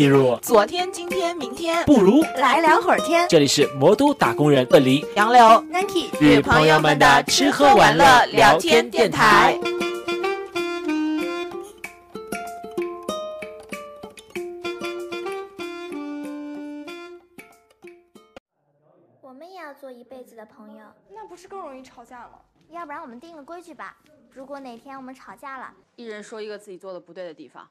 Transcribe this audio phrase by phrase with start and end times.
[0.00, 3.28] 进入昨天、今天、明天，不如来聊会儿天。
[3.28, 9.60] 这里是魔都打工人的梨杨柳 Nike 与朋友们的吃喝玩乐聊天电台。
[19.20, 20.82] 我们也要做一辈子的朋友，
[21.14, 22.38] 那不是更容易吵架吗？
[22.70, 23.98] 要不然我们定个规矩吧，
[24.32, 27.68] 如果哪天我们吵架了，一人说一个自己做的不对的地方。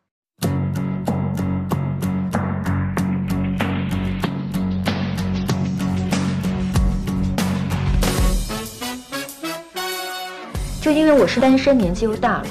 [10.82, 12.48] 就因为我是单身，年纪又大了，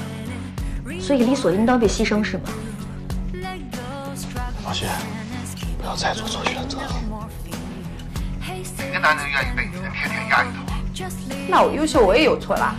[1.01, 2.43] 所以理所应当被牺牲是吗？
[4.63, 4.85] 老谢，
[5.79, 6.93] 不要再做错选择了。
[8.77, 10.77] 哪个男人愿意被女人天天压里头啊？
[11.47, 12.75] 那我优秀，我也有错啦。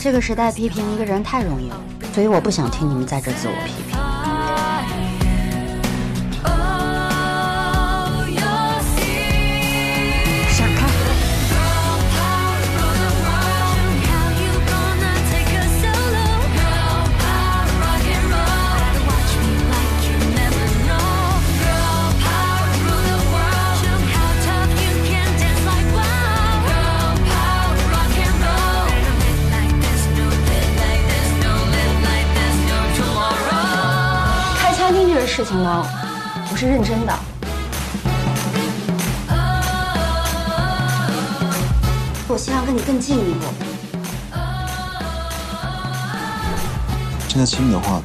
[0.00, 1.80] 这个时代批评一个人太容易了，
[2.14, 4.13] 所以我不想听你们在这自我批评。
[35.36, 35.84] 事情呢，
[36.48, 37.12] 我是认真的。
[42.28, 43.46] 我希望跟你更进一步。
[47.28, 48.00] 现在亲你的话，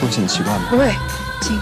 [0.00, 0.66] 会显得奇怪吗？
[0.70, 0.94] 不会，
[1.42, 1.58] 亲。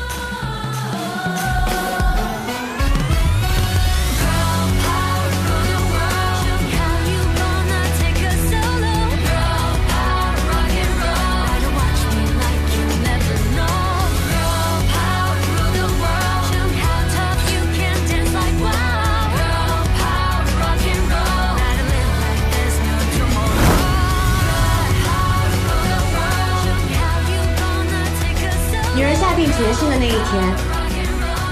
[30.30, 30.42] 天，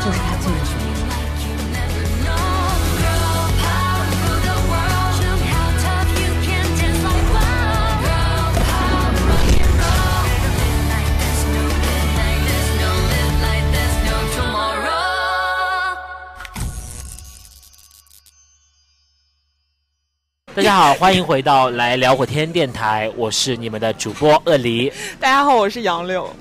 [0.05, 0.97] 就是她进入婚姻。
[20.55, 24.93] 大家好，欢迎回到来聊会天电台，我是你们的主播鳄梨。
[25.21, 26.35] 大家好，我是杨柳。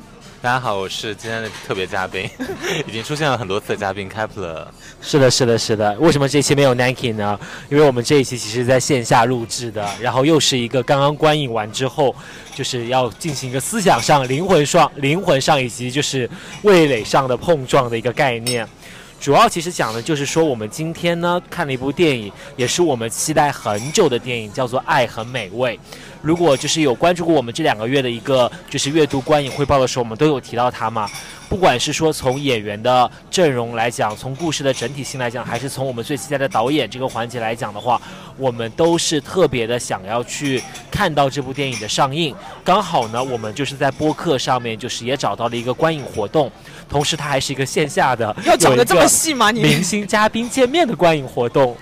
[0.45, 2.29] 大家好，我是今天的特别嘉宾，
[2.85, 4.63] 已经出现了很多次的嘉宾 Kepler。
[5.01, 5.91] 是的，是的，是的。
[5.93, 7.39] 为什么这期没有 Nike 呢？
[7.67, 12.15] 因为我们这一期其实在线下录制的，然后又是一个刚刚观影完之后，
[12.53, 16.29] 就是要进行一个思想上、灵魂上、灵魂上以及就是
[16.61, 18.67] 味蕾上的碰撞的一个概念。
[19.19, 25.75] 主要其实讲的就是说，我们今天呢看了一部电影，也是我们期待很久的电影，叫做《爱很美味》。
[26.25, 31.07] 如果就是有关注过我们这两个月的一个就是阅读观影汇报的时候，我们都有提到它嘛。
[31.47, 38.01] 不管是说从演员的阵容来讲，从故事的整体性来讲，还是从我们最期待的导演这个环节来讲的话，
[38.37, 40.59] 我们都是特别的想要去
[40.89, 42.35] 看到这部电影的上映。
[42.63, 46.51] 刚好呢，我们就是在播客上面就是也找到了一个观影活动，
[46.89, 49.51] 同时它还是一个线下的，要讲的这么细吗？
[49.51, 51.77] 你明星嘉宾见面的观影活动。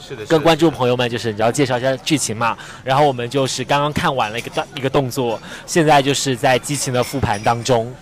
[0.00, 7.94] 是的，跟观众朋友们就是你要介绍一下剧情嘛，然后我们就是刚刚看完了一个一个动作，现在就是在激情的复盘当中。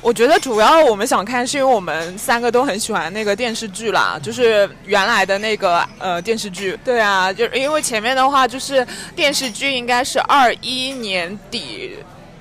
[0.00, 6.78] 我觉得主要我们想看，是因为我们三个都很喜欢那个电视剧啦，就是原来的那个呃电视剧。
[6.84, 11.96] 对啊，就因为前面的话就是电视剧应该是二一年底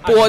[0.07, 0.23] 播，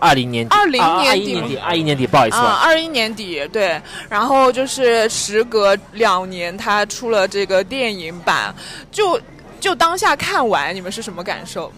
[0.00, 8.54] 二零年底，二零年底，二一年底，二一年底，不好意思啊，二一年底对，然后就是时隔两年，他出了这个电影版，
[8.90, 9.20] 就
[9.60, 11.72] 就当下看完，你们是什么感受？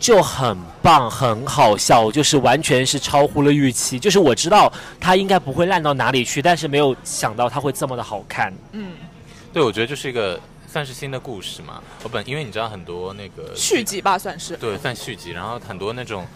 [0.00, 3.98] 就很棒，很好笑，就是完全是超乎了预期。
[3.98, 4.70] 就是我知道
[5.00, 8.52] 它应该不会烂到哪里去，但是没有想到它会这么的好看。
[8.72, 8.92] 嗯，
[9.50, 10.38] 对，我觉得就是一个
[10.70, 11.80] 算是新的故事嘛。
[12.02, 15.30] 我本因为你知道很多那个续集吧，算是对，算续集。
[15.30, 16.26] 然后很多那种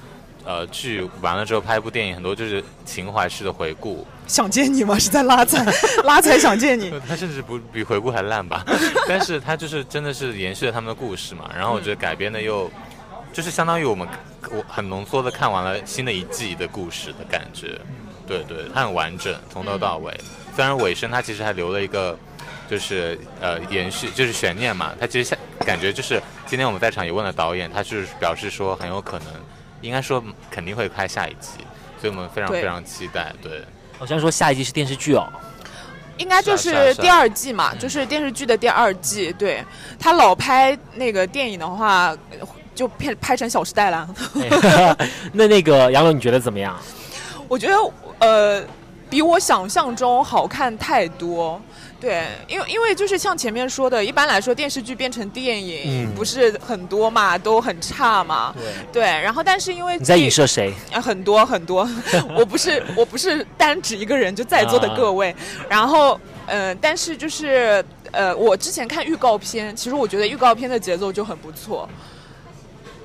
[0.49, 4.07] 呃剧完了之后拍一部电影，很多就是情怀式的回顾。
[4.27, 4.99] 想见你吗？
[4.99, 5.63] 是在拉踩，
[6.05, 6.91] 拉踩想见你。
[7.07, 8.65] 他甚至不比回顾还烂吧？
[9.07, 11.51] 但是他就是真的是延续了他们的故事嘛。
[11.55, 12.71] 然后我觉得改编的又。
[13.31, 14.09] 就是相当于我们
[14.51, 17.79] 我很浓缩的看完了新的一季的故事的感觉，
[18.27, 20.19] 对对，它很完整，从头到尾。
[20.57, 22.19] 虽然尾声它其实还留了一个，
[22.71, 24.93] 就是呃延续，就是悬念嘛。
[24.99, 29.27] 它其实感觉就是今天我们在场也问了导演，他就是表示说很有可能
[29.81, 31.51] 应该说肯定会拍下一季，
[32.01, 33.33] 所以我们非常非常期待。
[33.43, 33.65] 对，
[33.99, 35.27] 好像说下一季是电视剧哦。
[36.17, 39.33] 应该就是啊啊是啊是第二季嘛，就是电视剧的第二季。
[39.35, 39.65] 对
[40.01, 42.13] 他老拍那个电影的话，
[42.75, 44.09] 就拍拍成《小时代》了。
[44.35, 46.77] 哎 那那个杨柳你觉得怎么样？
[47.47, 47.77] 我觉得
[48.19, 48.65] 呃，
[49.09, 51.61] 比我想象中好看太多。
[52.01, 58.55] 对，因为因为就是像前面说的，一般来说电视剧变成电影、嗯不是很多嘛，都很差嘛。
[58.93, 60.73] 对，对，然后但是因为你在这影射谁？
[60.93, 61.89] 啊，很多很多，
[62.39, 65.35] 我不是我不是单指一个人，就在座的各位。
[65.69, 71.89] 然后，呃，但是就是呃，我之前看预告片，其实我觉得预告片的节奏就很不错。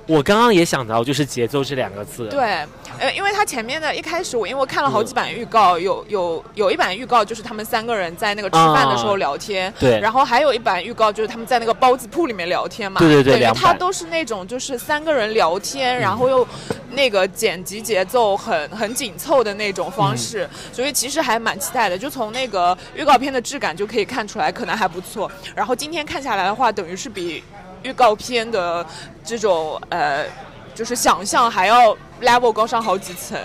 [0.06, 2.28] 我刚刚也想到，就是节奏这两个字。
[2.28, 2.66] 对，
[3.00, 10.00] 呃，因为他前面的一开始我因为我看了好几版预告，有有有一版预告就是他们三个人在那个吃饭的时候聊天，啊对。
[10.00, 16.46] 然后还有一版预告就是他们在那个包子铺里面聊天嘛，对对对他都是那种就是三个人聊天，然后又
[16.92, 25.32] 那个剪辑节奏很很紧凑的那种方式，所以其实还蛮期待的，就从那个预告片的质感就可以看出来，可能还不错。
[25.56, 27.42] 然后今天看下来的话，等于是比
[27.84, 28.86] 预告片的
[29.24, 30.26] 这种呃，
[30.74, 33.38] 就是想象还要 level 高上好几层。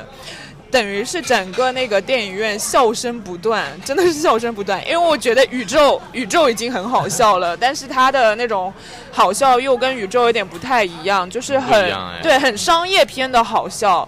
[0.71, 4.79] 等于是整个那个电影院笑声不断，真的是笑声不断。
[4.87, 8.71] 因为我觉得宇宙宇宙已经很好笑了，但是它的那种
[9.11, 14.07] 好笑又跟宇宙有点不太一样，就是很哎对很商业片的好笑。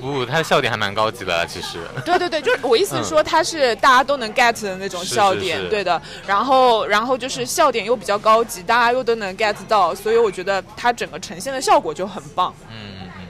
[0.00, 1.78] 不，他的笑点还蛮高级的，其实。
[2.04, 6.00] 对对对，就是我意思是说，他是大家都能 get 的那种笑点，是是对的。
[6.26, 12.54] 然后，然后就是笑点又比较高级，大家又都能 get 到，所以我觉得他整个呈现的效果就很棒。
[12.70, 13.26] 嗯嗯嗯。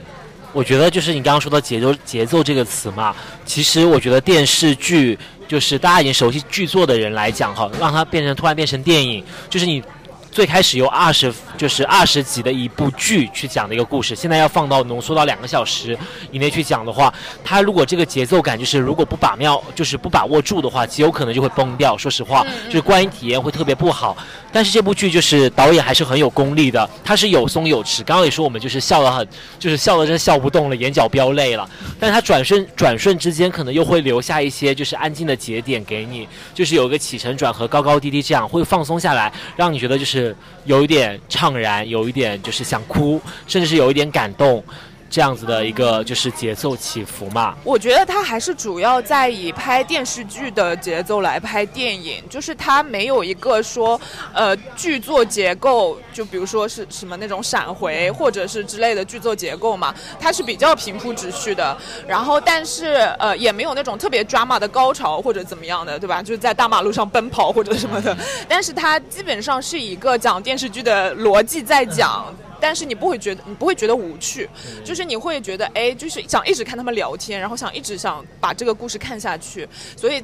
[0.52, 3.14] 我觉得就是你刚刚说的节奏节奏这个词嘛，
[3.44, 5.19] 其实我觉得电视剧
[5.49, 9.82] 就是大家已经熟悉剧作的人来讲哈，让它变成突然变成电影，就是你。
[10.30, 15.98] 最开始由二十就是二十集的一部剧去讲的一个故事，现在要放到浓缩到两个小时
[16.30, 17.12] 以内去讲的话，
[17.44, 21.96] 它如果这个节奏感就是如果不把妙就是不把握住的话，极有可能就会崩掉。
[21.98, 24.16] 说实话，就是观影体验会特别不好。
[24.52, 28.02] 但是这部剧就是导演还是很有功力的，他是有松有弛。
[28.05, 29.26] 刚刚也说我们就是笑得很，
[29.58, 31.69] 就是笑得真笑不动了，眼角飙泪了。
[31.99, 44.62] 但是他转瞬转瞬之间，可能又会留下一些就是安静的节点给你，就是有一个起承转合，高高低低，这样会放松下来，让你觉得就是有一点怅然，有一点就是想哭，甚至是有一点感动。
[45.10, 54.00] 这样子的一个就是节奏起伏嘛，我觉得他还是主要在以拍电视剧的节奏来拍电影，就是他没有一个说，
[54.32, 61.76] 呃，剧作结构，就比如说是什么那种闪回或者是之类的剧作结构嘛，它是比较平铺直叙的。
[62.06, 66.22] 然后，但是呃，也没有那种特别 drama 的高潮或者怎么样的，对吧？
[66.22, 68.16] 就是在大马路上奔跑或者什么的。
[68.48, 72.32] 但是它基本上是一个讲电视剧的逻辑在讲。
[72.60, 74.48] 但是你不会觉得你不会觉得无趣，
[74.84, 80.22] 就是你会觉得哎，就是想一直看他们聊天，然后想一直想把这个故事看下去，所以。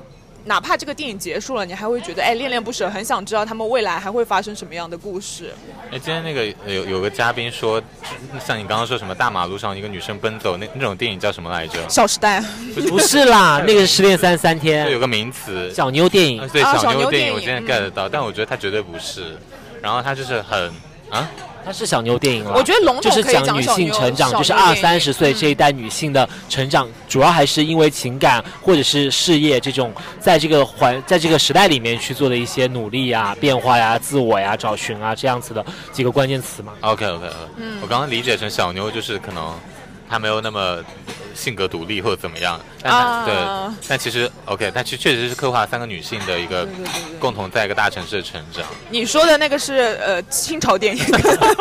[0.49, 5.53] 哪怕这个电影结束了，你还会觉得哎恋恋不舍，很想知道他们未来还会发生什么样的故事。
[5.91, 7.83] 哎，今天那个有有个嘉宾说，
[8.39, 11.85] 像你刚刚说什么大马路上一个女生奔走，那那种电影叫什么来着？
[11.89, 12.41] 小时代
[12.89, 16.49] 不是啦， 那个是失恋三十三天，对，有个名词，小妞电影。
[16.51, 19.37] 对，啊小妞电影，小妞电影我今天 get 到，但我觉得它绝对不是。
[19.83, 20.73] 然后它就是很
[21.11, 21.29] 啊，
[21.67, 36.73] 它是小妞电影了，我觉得龙就是统可以讲女小妞性成长，就是二三十岁这一代女性的成长，主要还是因为情感或者是事业这种，在这个环在这个时代里面去做的一些努力呀、变化呀、自我呀、找寻啊这样子的几个关键词嘛。
[36.83, 39.53] OK OK，嗯，我刚刚理解成小妞就是可能
[40.09, 40.79] 她没有那么
[41.35, 43.35] 性格独立或者怎么样，但对，
[43.89, 46.67] 但其实 OK，但其实确实是刻画三个女性的一个
[47.19, 48.65] 共同在一个大城市的成长。
[48.89, 51.05] 你说的那个是呃清朝电影，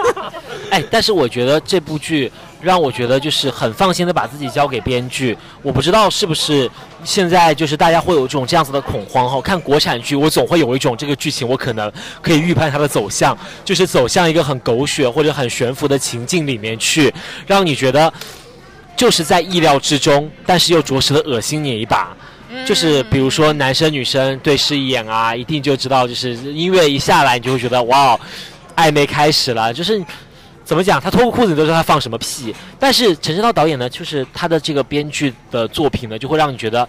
[0.72, 5.38] 哎，但是我觉得这部剧让我觉得就是很放心的把自己交给编剧。
[5.62, 6.70] 我不知道是不是
[7.06, 9.40] 现在就是大家会有一种这样子的恐慌哈。
[9.40, 11.90] 看国产剧，我总会有一种这个剧情我可能
[12.22, 17.14] 可以预判它的走向，就是走向一个很狗血或者很悬浮的情境里面去，
[17.48, 18.12] 让你觉得
[18.98, 22.16] 就是在意料之中，但是又着实的恶心你一把。
[22.66, 28.18] 就是比如说男生女生对视一眼啊，一定就知道，就是音乐一下来，你就会觉得哇，
[28.78, 29.74] 暧昧开始了。
[29.74, 30.02] 就是
[30.66, 32.54] 怎么讲，他脱个裤子你都知道他放什么屁。
[32.78, 36.88] 但是陈正道导演呢，就是他的这个编剧的作品呢，就会让你觉得。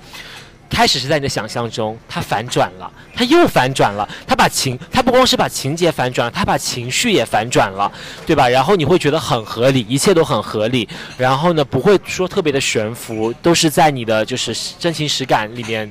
[0.69, 7.91] 开始是在你的想象中，他反转了，他又反转了，他把情，他不光是把情节反转了，他把情绪也反转了，
[8.27, 8.49] 对吧？
[8.49, 15.91] 然后你会觉得很合理，一切都很合理，然后呢，不会说特别的悬浮，都是在你的就是真情实感里面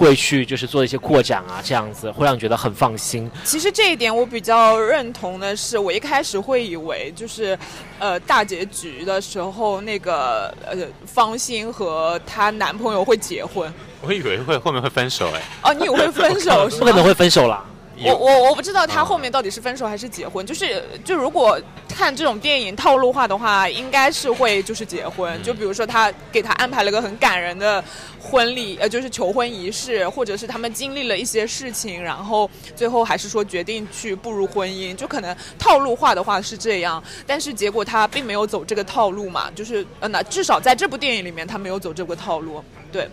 [0.00, 3.30] 会去就是做一些扩展啊，这样子会让你觉得很放心。
[3.44, 7.56] 其实这一点我比较认同的是，我一开始会以为就是，
[7.98, 13.70] 呃，大结局的时候那个呃方心和她男朋友会结婚。
[14.00, 15.42] 我以为会后面会分手哎。
[15.64, 16.80] 哦，你以为会分手 是吗？
[16.80, 17.62] 不可能会分手啦。
[18.02, 25.42] 我我我不知道他后面到底是分手还是结婚，就是就如果看这种电影套路化的话，应该是会就是结婚。
[25.42, 27.82] 就比如说他给他安排了个很感人的
[28.18, 43.08] 婚礼，呃，就是求婚仪式，或者是他们经历了一些事情，然后最后还是说决定去步入婚姻，就可能套路化的话是这样，但是结果他并没有走这个套路嘛，就是呃，那至少在这部电影里面他没有走这个套路，对。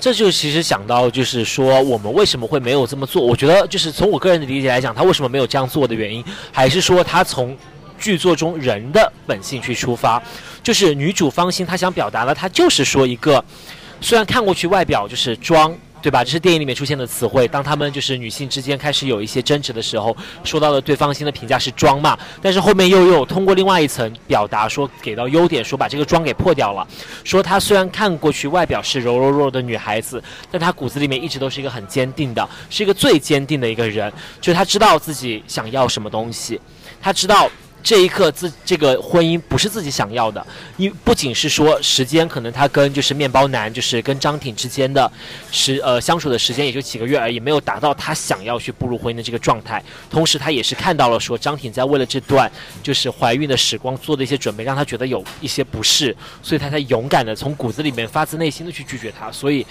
[0.00, 3.22] 这就其实想到，就是说我们为什么会没有这么做？
[3.24, 6.22] 我觉得就是从我个人的理解来讲，他为什么没有这样做的原因，
[6.52, 7.56] 还是说他从
[7.98, 10.22] 剧作中人的本性去出发。
[10.62, 13.44] 就是女主方心，她想表达的，她就是说一个，
[14.00, 15.76] 虽然看过去外表就是装。
[16.04, 16.22] 对吧？
[16.22, 17.48] 这是电影里面出现的词汇。
[17.48, 26.86] 当他们就是女性之间开始有一些争执的时候，说到了对方心的评价是装嘛，但是后面又又通过另外一层表达说给到优点，说把这个妆给破掉了。
[27.24, 34.12] 说她虽然看过去外表是柔柔弱弱的女孩子，但她骨子里面一直都是一个很坚定的，是一个最坚定的一个人。
[34.42, 36.60] 就她知道自己想要什么东西，
[37.00, 37.50] 她知道。
[37.84, 40.44] 这一刻，自这个婚姻不是自己想要的，
[40.78, 45.12] 因不仅是说时间，可能他跟就是面包男，就是跟张挺之间的
[45.52, 49.84] 时呃相处的时间也就几个月而已，没有达到他想要去步入婚姻的这个状态。
[50.08, 52.50] 同时，他也是看到了说张挺在为了这段
[52.82, 59.66] 就是怀孕的时光做的一些准备，让他觉得有一些不适，所以他才勇敢的从骨子里面发自内心的去拒绝他，所以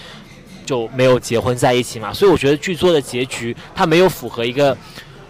[0.64, 2.14] 就没有结婚在一起嘛。
[2.14, 4.78] 所以我觉得剧作的结局，他没有符合一个。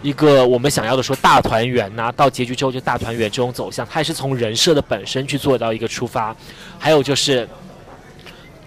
[0.04, 6.36] 一个我们想要的说大团圆呐，到结局之后就大团圆这种走向，它也是从人设的本身去做到一个出发。
[6.78, 7.48] 还有就是，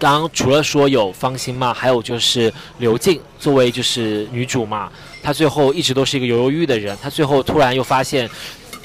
[0.00, 4.90] 刚刚除了说有方心嘛，还有就是刘静作为就是女主嘛，
[5.22, 6.98] 她最后一直都是一个犹犹豫豫的人。
[7.00, 8.28] 她最后突然又发现，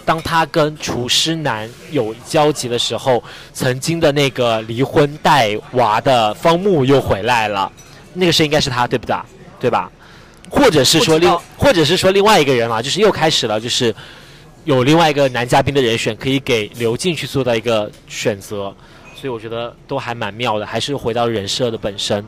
[0.06, 7.72] 当她跟厨师男有交集的时候，曾经的那个离婚带娃的方木又回来了。
[8.14, 9.16] 那个是应该是他对不对？
[9.60, 9.92] 对吧？
[10.54, 13.94] 或者是说另，或者是说另外一个人啊，就是又开始了，就是
[14.66, 18.74] 有另外一个男嘉宾的人选可以给刘静去做到一个选择，
[19.16, 22.24] 所以我觉得都还蛮妙的，还是回到人设的本身。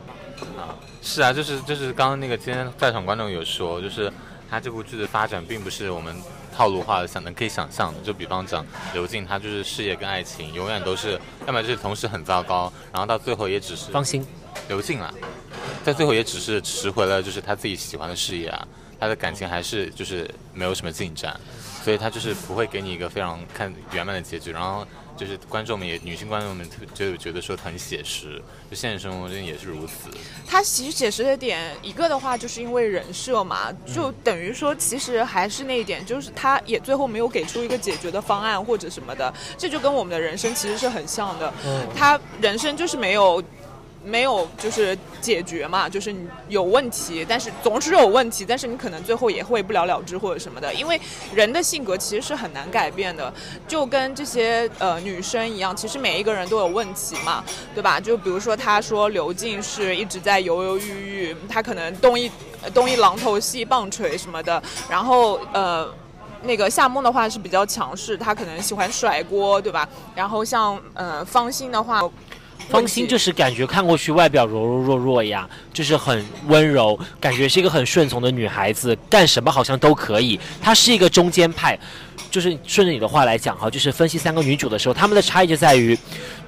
[0.57, 4.11] 啊，是啊，就是就是刚刚那个今天在场观众有说，就是
[4.49, 6.13] 他这部剧的发展并不是我们
[6.55, 14.25] 套路化的想的可以想象的，就比方讲刘静，她就是事业跟爱情永远都是，要么就是同时很糟糕，然后到最后也只是放心，
[14.69, 15.13] 刘静啊。
[15.83, 18.67] 在最后也只是拾回了，就是她自己喜欢的事业啊，
[18.99, 21.37] 她的感情还是就是没有什么进展，
[21.83, 30.09] 所以她就是不会给你一个非常看圆满的结局，然后就是观众们也女性观众们就觉得说很写实，就现实生活中也是如此。
[30.47, 41.53] 它其实写实的点一个的话，就是因为人设嘛，就等于说其实还是那一点，就是他也最后没有给出一个解决的方案或者什么的，这就跟我们的人生其实是很像的，
[41.95, 43.43] 他人生就是没有。
[44.05, 51.01] 没有，就是解决嘛，就是你有问题，但是总是有问题，但是你可能最后也会不了了之或者什么的，因为
[51.33, 53.33] 人的性格其实是很难改变的，
[53.67, 57.43] 就跟这些呃女生一样，其实每一个人都有问题嘛，
[57.73, 57.99] 对吧？
[57.99, 60.81] 就比如说他说刘静是一直在犹犹豫
[61.29, 62.31] 豫，他可能东一
[62.73, 65.91] 东一榔头西一棒槌什么的，然后呃
[66.43, 69.89] 那个夏梦的话是比较强势，他可能喜欢甩锅，对吧？
[70.13, 72.07] 然后像呃方心的话。
[72.69, 80.39] 方心就是感觉看过去外表柔柔弱弱呀，就是很温柔，感觉是一个很顺从的女孩子，干什么好像都可以。
[80.61, 81.77] 她是一个中间派，
[82.29, 85.97] 就是顺着你的话来讲哈，就是分析三个女主的时候，她们的差异就在于，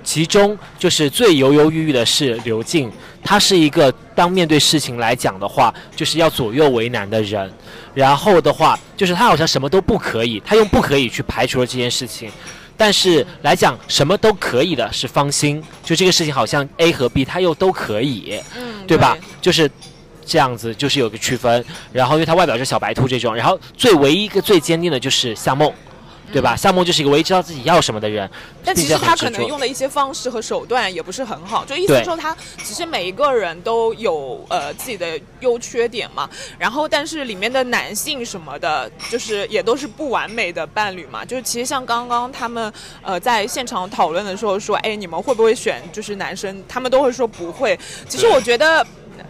[0.03, 2.91] 其中就是最犹犹豫豫的是刘静，
[3.23, 7.49] 她是一个当面对事情来讲的话，就是要左右为难的人，
[7.93, 12.29] 然后的话就是她好像什么都不可以，她用不可以去排除了这件事情。
[12.77, 19.17] 但是来讲什么都可以的是芳心，就这个事情好像 A 和 B 它又都可以，嗯，对吧？
[19.41, 19.69] 就是
[20.25, 21.65] 这样子，就是有个区分。
[21.91, 25.73] 然后因为他外表是小白兔这种，然后最唯一一个最坚定的就是夏梦。
[26.31, 26.55] 对吧？
[26.55, 28.29] 夏梦就是一个唯一知道自己要什么的人，
[28.63, 31.63] 但其实他可能用的一些方式和手段也不是很好。
[31.65, 36.29] 就意思说，他其实每一个人都有呃自己的优缺点嘛。
[36.59, 41.23] 然后，但是里面的男性什么的，就是也都是不完美的伴侣嘛。
[41.23, 46.63] 就是其实像刚刚他们呃在现场讨论的时候说，哎，你们会不会选就是男生？
[46.67, 47.79] 他们都会说不会。
[48.09, 48.85] 其实我觉得。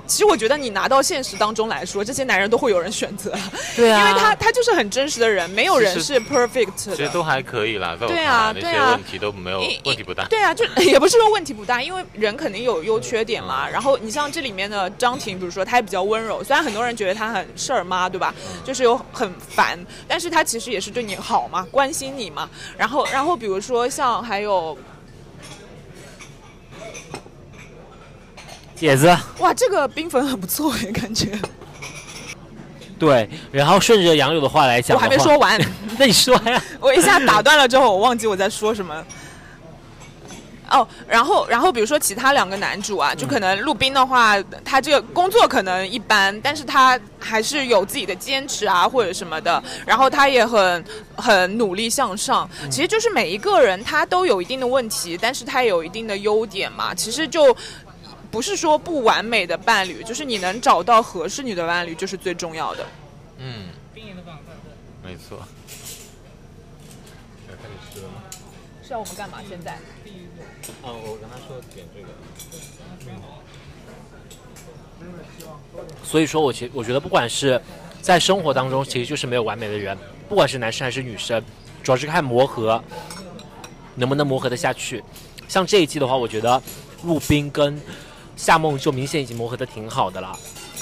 [0.08, 3.32] 其实我觉得你拿到现实当中来说，这些男人都会有人选择，
[3.76, 6.96] 对啊，因为他他就是很真实的人，没有人是 perfect 的。
[6.96, 10.26] 其实都还可以啦，在我对看啊对啊来那些问题都没有一问题不大。
[10.26, 13.68] 对啊，就 也不是说问题不大，因为人肯定有优缺点嘛。
[13.70, 18.34] 然后你像这里面的张婷，比如说她也比较温柔，虽然很多人觉得她很事儿妈，对吧？
[18.64, 22.50] 就是有很烦，但是她其实也是对你好嘛，关心你嘛。
[22.78, 24.78] 然后，然后比如说像还有
[28.78, 31.38] 姐子，哇，这个冰粉很不错哎，感觉。
[33.00, 35.60] 对，然后顺着杨柳的话来讲我还没说完，
[35.98, 36.62] 那你说呀？
[36.80, 39.04] 我一下打断了之后，我忘记我在说什么。
[40.70, 49.64] 哦，然后，然后比如说其他两个男主啊，就可能陆斌的话，他这个工作可能一般，但是他还是有自己的坚持啊，或者什么的。
[49.86, 50.84] 然后他也很
[51.16, 52.50] 很努力向上。
[52.70, 56.94] 其实就是每一个人他都有一定的问题，但是他也有一定的优点嘛。
[56.94, 57.56] 其实就
[58.38, 62.86] 不是说不完美的伴侣，就是你能找到合适你的伴侣，就是最重要的。
[63.40, 63.70] 嗯，
[65.04, 65.40] 没错。
[67.50, 68.22] 要开始吃了吗？
[68.84, 69.40] 是要我们干嘛？
[69.50, 69.80] 现在？
[70.84, 72.10] 哦，我跟他说点这个。
[76.04, 77.60] 所以说我其我觉得不管是
[78.04, 79.98] 在生活当中，其实就是没有完美的人，
[80.30, 81.44] 不管是男生还是女生，
[81.82, 82.80] 主要是看磨合
[83.96, 85.04] 能不能磨合得下去。
[85.48, 86.62] 像这一季的话，我觉得
[87.02, 87.82] 陆冰跟
[88.38, 90.38] 夏梦就明显已经磨合得挺好的了。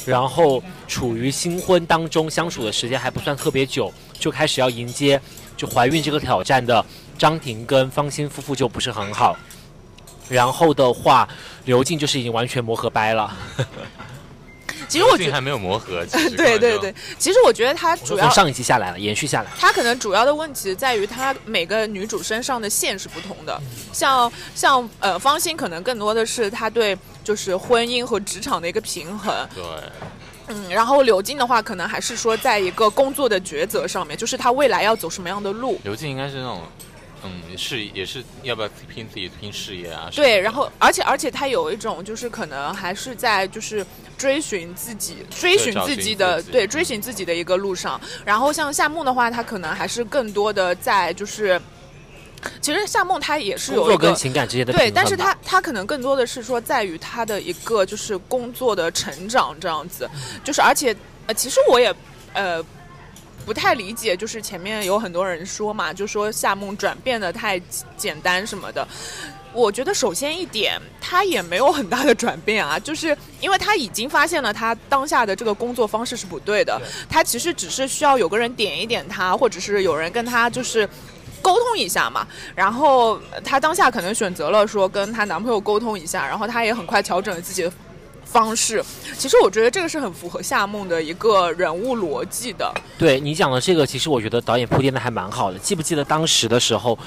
[0.06, 5.20] 然后处于新婚当中相处的时间还不算特别久，就开始要迎接
[5.58, 6.86] 就怀孕这个挑战的
[7.18, 9.36] 张婷跟方心夫妇就不是很好。
[10.30, 11.28] 然后的话，
[11.66, 13.36] 刘静就是已经完全磨合掰了。
[14.88, 16.06] 其实我觉得还没有磨合。
[16.06, 19.52] 其实 对对对，其实我觉得他主要从上一期下来了，延续下来。
[19.58, 23.62] 他可能主要的问题在于他每个女主身上的线是不同的，
[23.92, 29.34] 像像呃方心可能更多的是他对就是婚姻和职场的一个平衡。
[29.54, 29.64] 对。
[30.48, 35.82] 嗯，然后刘静的话，可能还是说在一个工作的抉择上面，就是他未来要走什么样的路。
[35.84, 36.62] 刘静应该是那种。
[37.26, 40.10] 嗯，是也是要不要拼自己拼事业啊？
[40.14, 43.86] 对，然后而且而且他有一种就是可能还是在就是
[44.18, 48.00] 追寻自己追寻自己的对追寻自己的一个路上。
[48.24, 51.60] 然后像夏梦的话，他可能还是更多的在就是，
[52.62, 60.10] 其实夏梦他也是有工作跟情感之间的对，但是他他可能更多的是说在于他的一个就是工作的成长这样子，
[60.44, 60.96] 就是而且
[61.28, 61.94] 呃，其实我也
[62.34, 62.64] 呃。
[63.46, 67.60] 不太理解，就是前面有很多人说嘛，就说夏梦转变的太
[67.96, 68.86] 简单什么的。
[69.54, 80.86] 我觉得首先一点，他也没有很大的转变啊， 就是因为他已经发现了他当下的这个工作方式是不对的，他其实只是需要有个人点一点他，或者是有人跟他就是
[81.42, 82.28] 沟通一下嘛。
[82.54, 87.72] 然后她当下可能选择了说跟她男朋友沟通一下，然后她也很快调整了自己的。
[88.36, 88.84] 方式，
[89.18, 92.70] 其实我觉得这个是很符合夏梦的一个人物逻辑的。
[92.98, 95.58] 对你讲的这个，其实我觉得导演铺垫的还蛮好的。
[95.58, 97.00] 记不记得当时的时候，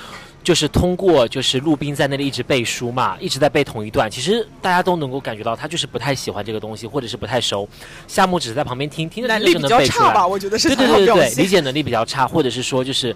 [0.43, 7.69] 就是通过就是陆冰在那里一直背书嘛，一直在背同一段，其实大家都能够感觉到他就是不太喜欢这个东西，或者是不太熟。
[8.07, 10.15] 夏梦只是在旁边听，听着就能背出来。
[10.15, 13.15] 吧，我觉得是对对对对对，理解能力比较差，或者是说就是。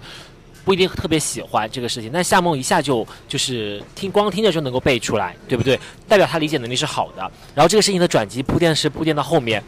[0.65, 5.79] 不一定特别喜欢这个事情，但夏梦一下就就是听光听着就能够背出来，对不对？
[6.07, 7.31] 代表他理解能力是好的。
[7.53, 9.61] 然后这个事情的转机铺垫是铺垫到后面，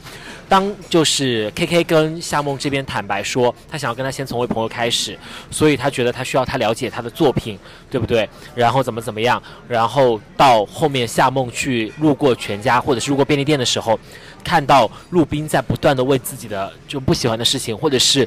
[0.47, 5.17] 当就是 K K 跟夏梦这边坦白说，他想要跟他先从为朋友开始，
[5.51, 8.29] 所以他觉得他需要他了解他的作品，对不对？
[8.55, 9.41] 然后怎么怎么样？
[9.67, 13.99] 然后到后面夏梦去路过全家或者是路过便利店的时候，
[14.43, 18.25] 看到陆冰在不断的为自己的就不喜欢的事情或者是。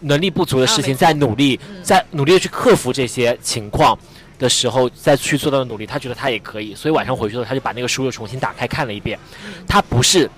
[0.00, 3.98] 能力不足的事情，在努力，在努力的去克服这些情况
[4.38, 9.18] 的时候，再去做到的努力，他觉得他也可以，所以晚上回去了，他就把那个书又重新打开看了一遍。
[9.66, 10.30] 他不是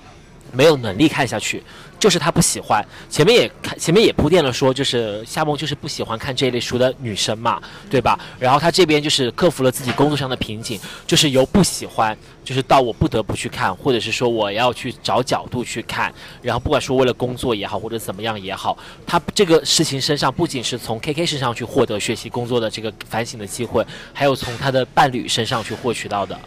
[0.52, 1.62] 没有能力看下去，
[1.98, 2.84] 就是他不喜欢。
[3.08, 8.18] 前面也看，前面也铺垫了说，就是夏梦就是不喜欢看这类书的女生嘛，对吧？
[8.38, 12.16] 然后他这边就是克服了自己工作上的瓶颈，就是由不喜欢。
[12.44, 26.38] 就是到我不得不去看，或者是说我要去找角度去看，然后不管说为了工作也好，或者怎么样也好，他这个事情身上不仅是从 K K 身上去获得学习工作的这个反省的机会，还有从他的伴侣身上去获取到的，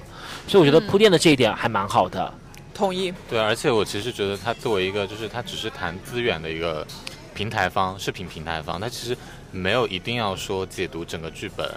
[0.48, 2.34] 所以我觉得铺垫的这一点还蛮好的。
[2.82, 3.14] 同意。
[3.30, 6.86] 对，而且我其实觉得他作为一个就是他只是谈资源的一个
[7.36, 9.16] 平台方，视频平台方，他其实
[9.52, 11.70] 没有一定要说解读整个剧本。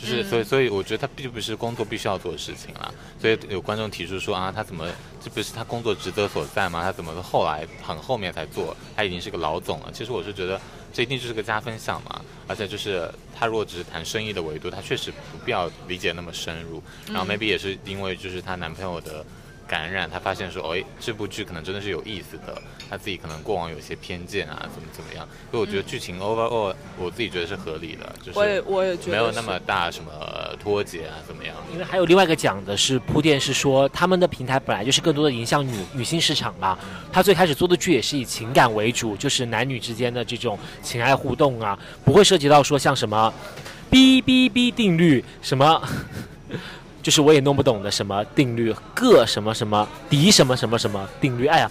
[0.00, 4.86] 就是所以所以我觉得他并不是工作必须要做的事情了，所以有观众提出说啊，他怎么
[5.20, 6.84] 这不是他工作职责所在吗？
[6.84, 8.76] 他怎么后来很后面才做？
[8.94, 9.90] 他已经是个老总了。
[9.92, 10.60] 其实我是觉得
[10.92, 16.80] 这一定就是个加分项嘛，而且就是他如果只是谈生意的维度，他确实不必要理解那么深入。
[17.08, 19.26] 然后 maybe 也是因为就是她男朋友的
[19.68, 25.28] 感染，他发现说，哎，这部剧可能真的是有意思的，他自己可能过往有些偏见啊，怎么怎么样。
[25.50, 30.10] 所以我觉得剧情 overall 我自己觉得是合理的，就是我也我也觉得没有那么大什么
[30.58, 31.54] 脱节啊，怎么样？
[31.70, 36.78] 因为还有另外一个讲的是铺垫，是说他们的平台本来就是更多的影响女女性市场嘛。
[37.12, 43.32] 他最开始做的剧也是以情感为主，就是男女之间的这种情爱互动啊，不会涉及到说像什么
[43.90, 45.82] 哔哔哔定律什么。
[47.02, 51.70] 就是我也弄不懂的什么定律，个什么什么敌什么什么什么定律，哎呀，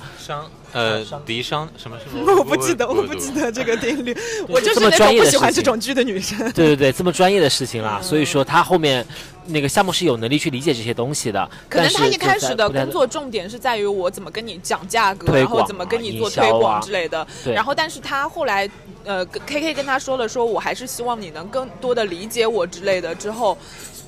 [0.74, 2.36] 呃敌商什么什么？
[2.38, 4.16] 我不记得，我不记得这个定律，
[4.48, 6.38] 我就是那种不喜欢这种剧的女生。
[6.52, 9.06] 对对对，这么专业的事情啦，所以说他后面
[9.48, 11.50] 那个项目是有能力去理解这些东西的。
[11.70, 17.26] 可能他一开始的工作重点是在于我怎么跟你讲价格，然后怎么跟你做推广啊之类的。
[17.44, 18.70] 对然后，但是他后来，
[19.06, 23.16] 呃，K K 跟他说了，说我还是希望你能更多的理解我之类的。
[23.16, 23.58] 之后，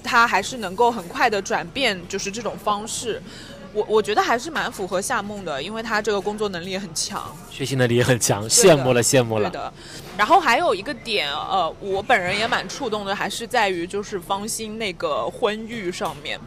[0.04, 3.22] 他还是能够很快的转变，就是这种方式。
[3.74, 7.36] 我我觉得还是蛮符合夏梦的，因为他这个工作能力也很强。
[7.52, 9.50] 学习能力也很强，羡慕了羡慕了。
[9.50, 9.74] 对的，
[10.18, 16.40] 然后还有一个点，呃，我本人也蛮触动的，还是在于就是方心那个婚育上面。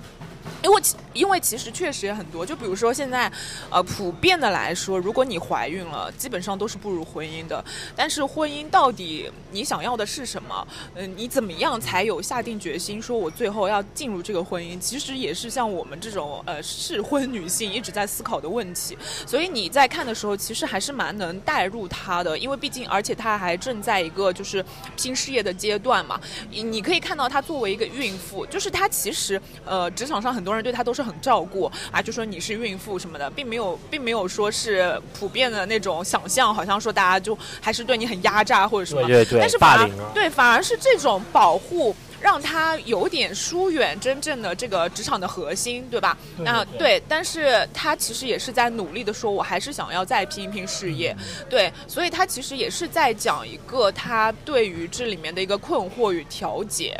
[0.63, 3.31] 因为其因为其实确实也很多，就比如说现在，
[3.71, 7.63] 呃，普遍的来说，如果你怀孕了，基本上都是步入婚姻的。
[7.95, 10.67] 但是婚姻到底你想要的是什么？
[10.95, 14.79] 嗯、你怎么样才有下定决心说我最后要进入这个婚姻？
[14.79, 18.97] 其实也是像我们这种呃适婚女性一直在思考的问题。
[19.27, 24.65] 所以你在看的时候，其实还是蛮能带入她的，因为毕竟而且她还正在一个就是
[24.97, 26.19] 拼事业的阶段嘛。
[26.51, 39.03] 你你可以看到她作为一个孕妇，就是她其实呃职场上很多人对她都是很照顾啊，就说你是孕妇什么的，并没有并没有说是普遍的那种想象，好像说大家就还是对你很压榨或者什么。
[39.03, 41.95] 对对对但是反而啊对，反而是这种保护。
[42.23, 46.17] 让他有点疏远真正的这个职场的核心，对吧？
[46.37, 51.17] 对啊，对对，但是他其实也是在努力的说，我还是想要再拼一拼事业，
[51.51, 56.97] 对，所以他其实也是在讲一个他对于这里面的一个困惑与调节。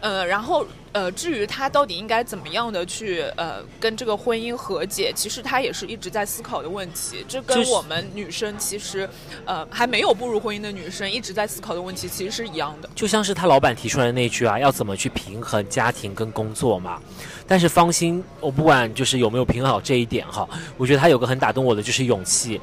[0.00, 0.64] 呃，然后
[0.96, 7.22] 呃，至于他到底应该怎么样的去呃跟这个婚姻和解，其实他也是一直在思考的问题。
[7.28, 9.06] 这跟我们女生其实
[9.44, 12.88] 呃还没有步入婚姻的女生一直在思考的问题其实是一样的。
[12.94, 16.98] 就像是他老板提出来的那句啊，要怎么去平衡家庭跟工作嘛。
[17.46, 22.58] 但是方心，我不管就是有没有平衡好这一点哈，我觉得他有个很打动我的就是勇气，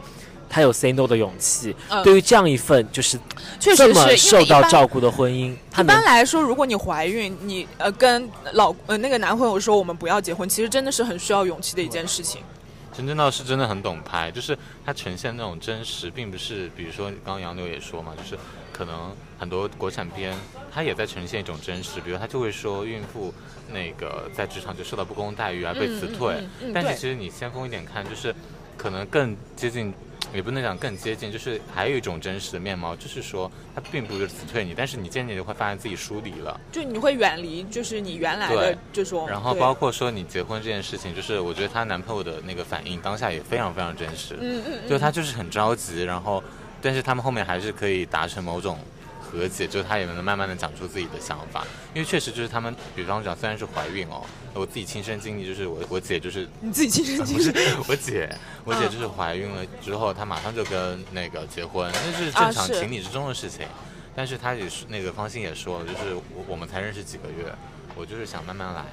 [0.50, 1.76] 他有 say no 的勇气。
[1.90, 3.18] 嗯对于这样一份就是
[3.60, 12.42] 确这么实是受到照顾的婚姻，他一般来说，如果你怀孕，你呃跟老呃那个男朋友说我们不要结婚，其实真的是很需要勇气的一件事情。
[12.96, 18.38] 陈正道是真的很懂拍，就是他呈现那种真实，并不是比如说刚刚杨柳也说嘛，就是
[18.72, 20.36] 可能很多国产片
[20.74, 23.34] 他也在呈现一种真实，比如他就会说孕妇
[23.72, 28.36] 那个在职场就受到不公待遇啊，被辞退，嗯嗯嗯但是其实你先锋一点看，就是
[28.76, 29.94] 可能更接近。
[30.34, 36.60] 也不能讲更接近，就是还有一种真实的面貌，就是说他并不是辞退你，但是你渐渐就会发现自己疏离了。
[36.72, 39.30] 就你会远离，就是你原来的对这种。
[39.30, 46.44] 然后包括说你结婚这件事情，就是我觉得她男朋友的那个反应当下也非常非常真实，嗯嗯嗯就他就是很着急，然后
[46.82, 48.80] 但是他们后面还是可以达成某种
[49.34, 58.30] 和解，就是他也能慢慢的讲出自己的想法，因为确实就是他们，比方讲虽然是怀孕哦，我自己亲身经历就是我我姐就是 你自己亲身经历不是我姐，
[58.64, 63.66] 我姐就是怀孕了之后，她马上就跟那个结婚，那是正常情理之中的事情。
[64.16, 67.52] 但是她也是那个方心也说了，就是我我们才认识几个月，
[67.96, 68.86] 我就是想慢慢来。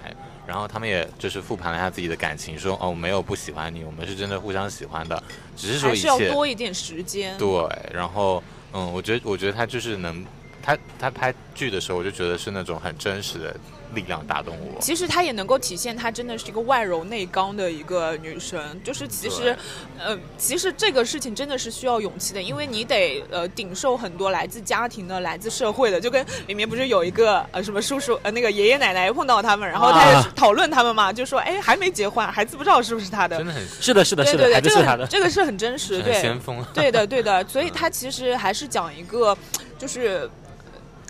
[0.47, 5.23] 然后他们也就是复盘了一下自己的感情，说哦我没有不喜欢你，我们是真的互相喜欢的，
[5.55, 7.37] 只是说还是要一切多一点时间。
[7.39, 7.49] 对，
[7.93, 10.25] 然后嗯，我觉得我觉得他就是能，
[10.63, 13.57] 他他拍剧的时候，我就觉得是那种很真实的
[13.95, 14.81] 力量打动我。
[14.81, 19.57] 其实她也能够体现她真的是一个外柔内刚的一个女生，就是其实，
[19.99, 35.07] 呃，其实这个事情真的是需要勇气的，因为你得呃顶受很多来自家庭的、来自社会的，就跟里面不是有一个呃什么叔叔呃那个爷爷奶奶碰到他们，然后他讨论他们嘛，就说哎还没结婚，孩子不知道是不是他的，真的很是的，是的，是的，对对对，这个。
[35.09, 39.37] 这个是很真实，很对，先锋 对的对的，所以他其实还是讲一个
[39.79, 40.29] 就是。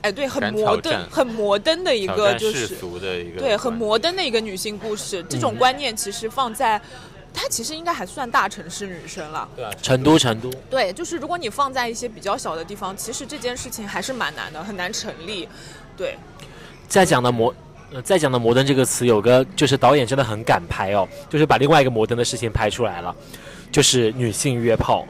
[0.02, 5.22] 哎，对，很摩登、很摩登的一个就是俗的一个对，很摩登的一个女性故事。
[5.28, 6.80] 这种嗯观念其实放在，
[7.34, 9.46] 她其实应该还算大城市女生了。
[9.54, 15.46] 对啊，成都，成都，对，就是如果你放在一些比较小的地方，其实这件事情还是蛮难的，很难成立。
[15.96, 16.16] 对，
[16.88, 17.54] 再讲的摩，
[17.92, 23.14] 呃，再讲的摩登这个词，有个就是导演真的很敢拍哦，就是把另外一个摩登的事情拍出来了，
[23.70, 25.06] 就是女性约炮。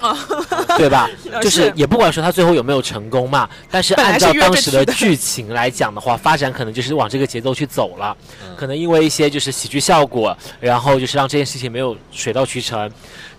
[0.78, 1.08] 对吧？
[1.40, 8.16] 就是是也不管说他最后有没有成功嘛，但是按照当时的剧情来讲的话，发展可能就是往这个节奏去走了。
[8.44, 12.90] 嗯可能因为一些就是喜剧效果，然后就是让这件事情没有水到渠成，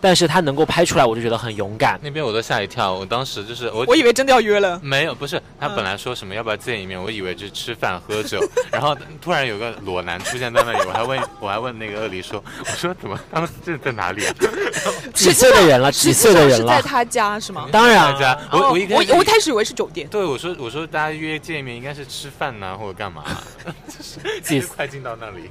[0.02, 2.00] 但是他能够拍出来，我就觉得很勇敢。
[2.02, 4.80] 那边我都吓一跳，我当时就是我我以为真的要约了。
[4.84, 8.40] 没有，不是他嗯本来说什么要不要见一面，我以为就是吃饭喝酒，
[8.72, 14.36] 然后突然有个裸男出现在那里，我还问 我还问那个鳄梨说，我说怎么他们这在哪里啊？
[15.14, 15.92] 几岁的人了？
[15.92, 16.58] 几岁的人了？
[16.58, 17.68] 是在他家是吗？
[17.72, 20.08] 当然大家，我哦我一开始我我一开始以为是酒店。
[20.08, 23.24] 对我说我说大家约见一面应该是吃饭呐、或者干嘛，
[24.44, 25.50] 就是快进到那里。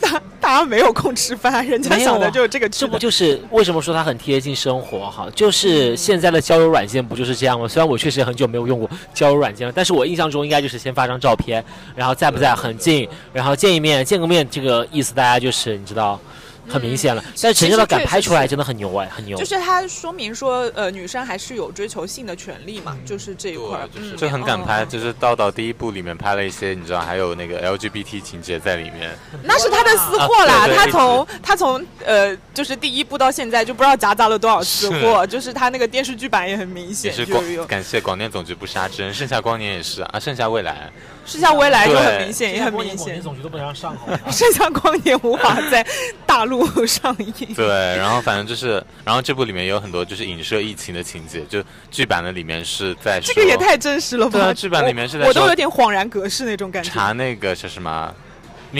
[0.00, 2.68] 大大家没有空吃饭，人家想的就是这个。
[2.68, 5.28] 这不就是为什么说它很贴近生活哈？
[5.34, 7.66] 就是现在的交友软件不就是这样吗？
[7.66, 11.64] 虽然我确实很久没有用过交友软件了，但是我印象中应该就是先发张照片，
[11.94, 16.20] 然后在不在很近，然后见一面，见个面，这个意思大家就是你知道，
[16.68, 17.22] 很明显了。
[17.40, 19.36] 但是陈正道敢拍出来，真的很牛哎，很牛。
[19.38, 29.16] 就是他说明说，呃，女生还是有追求性的权利嘛，就是这一块儿，嗯就很敢拍，嗯就是道道第一部里面拍了一些，你知道还有那个 LGBT 情节在里面。
[29.42, 40.90] 那是他的私货啦，他从他从呃，就是第一部到现在就不知道夹杂了多少私货，就是他那个电视剧版也很明显，是就是广感谢广电总局不杀之恩，盛夏光年也是啊，盛夏未来。
[41.28, 43.20] 盛夏未来就很明显，也很明显。
[43.20, 43.94] 总局都不能让上，
[44.32, 45.86] 盛夏光年无法在
[46.26, 47.54] 大陆上映。
[47.54, 54.32] 对，然后反正就是，然后这部里面有很多就是影射疫情的情节，就剧版的里面是在这个也太真实了吧？
[54.32, 56.90] 对啊剧版里面是在我我都有点恍然隔世那种感觉。
[56.90, 58.27] 查那个是什么密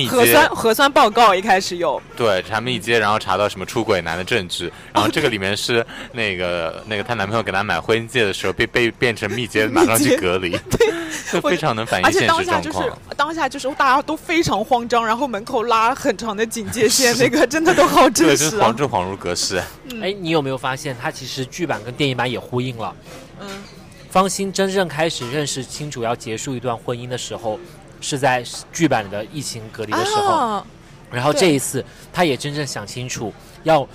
[0.09, 10.93] 核接，酸核酸报告一开始有，对，查密接，然后查到什么出轨男的证据，然后这个里面是那个那个她男朋友给她买婚戒的时候被被变成密接，马上去隔离，对，
[11.33, 12.99] 就非常能反而且映现当下就是实状况。
[13.17, 18.75] 当下就是大家都非常慌张，然后门口拉很长的警戒线，那个真的都好真对，就是实啊恍。
[18.75, 19.63] 就恍如隔世。
[20.01, 22.95] 哎，你有没有发现，它其实剧版跟电影版也呼应了？
[23.41, 23.49] 嗯，
[24.11, 27.59] 方心真正开始认识清楚要结束一段婚姻的时候，
[28.01, 30.33] 是在剧版的疫情隔离的时候。
[30.33, 30.67] 啊，
[31.11, 33.33] 然后这一次，他也真正想清楚，
[33.63, 33.89] 要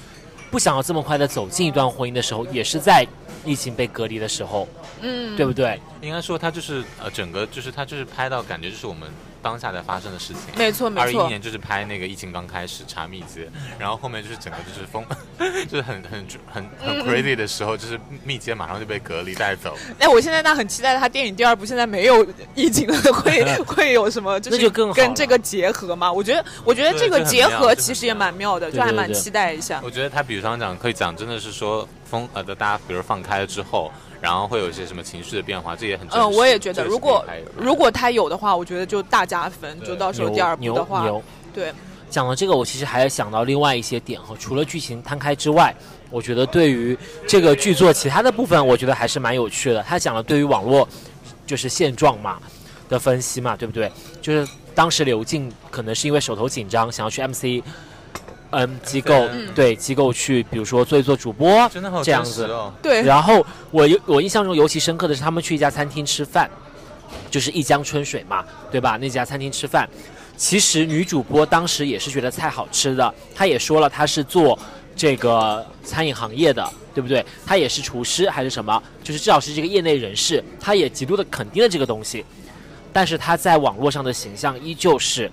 [0.49, 3.05] 不想要这么快的走进一段婚姻的时候，也是在
[3.45, 4.67] 疫情被隔离的时候，
[5.03, 5.79] 嗯，对不对？
[6.01, 9.09] 应该说他就是呃，整个就是他就是拍到感觉就是我们
[9.41, 10.41] 当下在发生的事情。
[10.57, 11.27] 没错没错二一。
[11.27, 15.05] 年就是拍那个疫情刚开始查密接，然后后面就是整个就是疯，
[15.69, 19.77] 就是很很很很嗯 crazy 的时候，就是密接马上就被隔离带走。
[19.99, 24.39] 哎，我现在那很期待他电影第二部，现在没有疫情了， 会 会有什么？
[24.39, 26.11] 就是更跟这个结合嘛。
[26.11, 29.81] 我觉得，我觉得这个结合其实也蛮妙的，就还蛮期待一下。
[29.83, 33.91] 我觉得他比方讲可以讲，真的是说风呃的大家比如放开了之后，
[34.23, 37.25] 然后会有一些什么情绪的变化，这也很真嗯，我也觉得，如果
[37.57, 39.77] 如果他有的话，我觉得就大加分。
[39.81, 41.21] 就到时候第二部牛的话，牛。
[41.53, 41.73] 对，
[42.09, 45.75] 讲到这个，我其实还想到另外一些点哈，除了剧情摊开之外，
[46.09, 49.83] 我觉得对于这个剧作其他的部分，我觉得还是蛮有趣的。
[49.83, 50.88] 他讲了对于网络
[51.45, 52.39] 就是现状嘛
[52.88, 53.91] 的分析嘛，对不对？
[54.21, 57.62] 就是当时刘静可能是因为手头紧张，想要去 MC。
[58.53, 62.47] 嗯，机构嗯对机构去，比如说做一做主播，真的好这样子。
[62.81, 66.49] 对，然后我有我印象中尤其深刻的是，他们去一家餐厅吃饭，
[67.31, 68.95] 就是一江春水嘛，对吧？
[68.97, 69.89] 那家餐厅吃饭，
[70.37, 74.57] 其实女主播当时也是觉得菜好吃的，她也说了她是做
[74.95, 76.63] 这个餐饮行业的，
[76.93, 77.25] 对不对？
[77.45, 82.23] 她也是厨师还是什么，就是至少是这个业内人士，她也极度的肯定了这个东西，
[82.91, 85.31] 但是她在网络上的形象依旧是。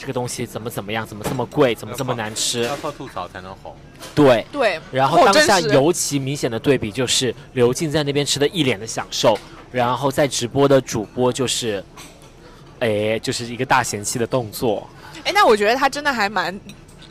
[0.00, 2.62] 这个东西怎么怎么样，怎么这么贵，怎么这么难吃？
[2.62, 3.76] 要靠吐槽才能红。
[4.14, 9.38] 对，对，然后当下尤其明显的对比就是刘静在那边吃的一脸的享受，
[9.70, 11.84] 然后在直播的主播就是，
[12.78, 14.88] 哎，就是一个大嫌弃的动作。
[15.24, 16.58] 哎，那我觉得他真的还蛮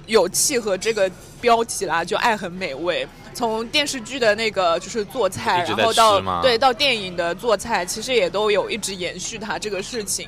[0.08, 1.08] 有契合这个
[1.40, 3.08] 标题啦，就爱很美味。
[3.36, 10.28] 从电视剧的那个就是做菜，然后到对到电影的做菜，其实也都有一直延续他这个事情。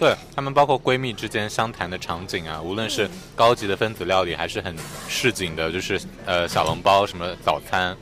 [0.00, 4.74] 对他们包括闺蜜之间相谈的场景啊，无论是高级的分子料理，还是很
[5.06, 7.94] 市井的，就是呃小笼包什么早餐，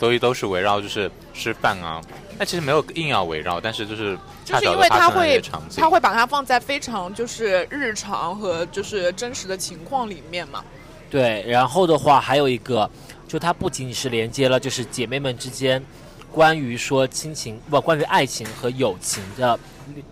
[0.00, 2.00] 所以都是围绕就是吃饭啊。
[2.38, 5.42] 那其实没有硬要围绕，但是就是就是因为他会
[5.76, 5.90] 他。
[5.90, 10.64] 会把它放在非常就是日常和就是真实的情况里面嘛。
[11.10, 12.90] 对，然后的话还有一个，
[13.28, 15.84] 就它不仅仅是连接了就是姐妹们之间
[16.32, 19.58] 关于说亲情不关于爱情和友情的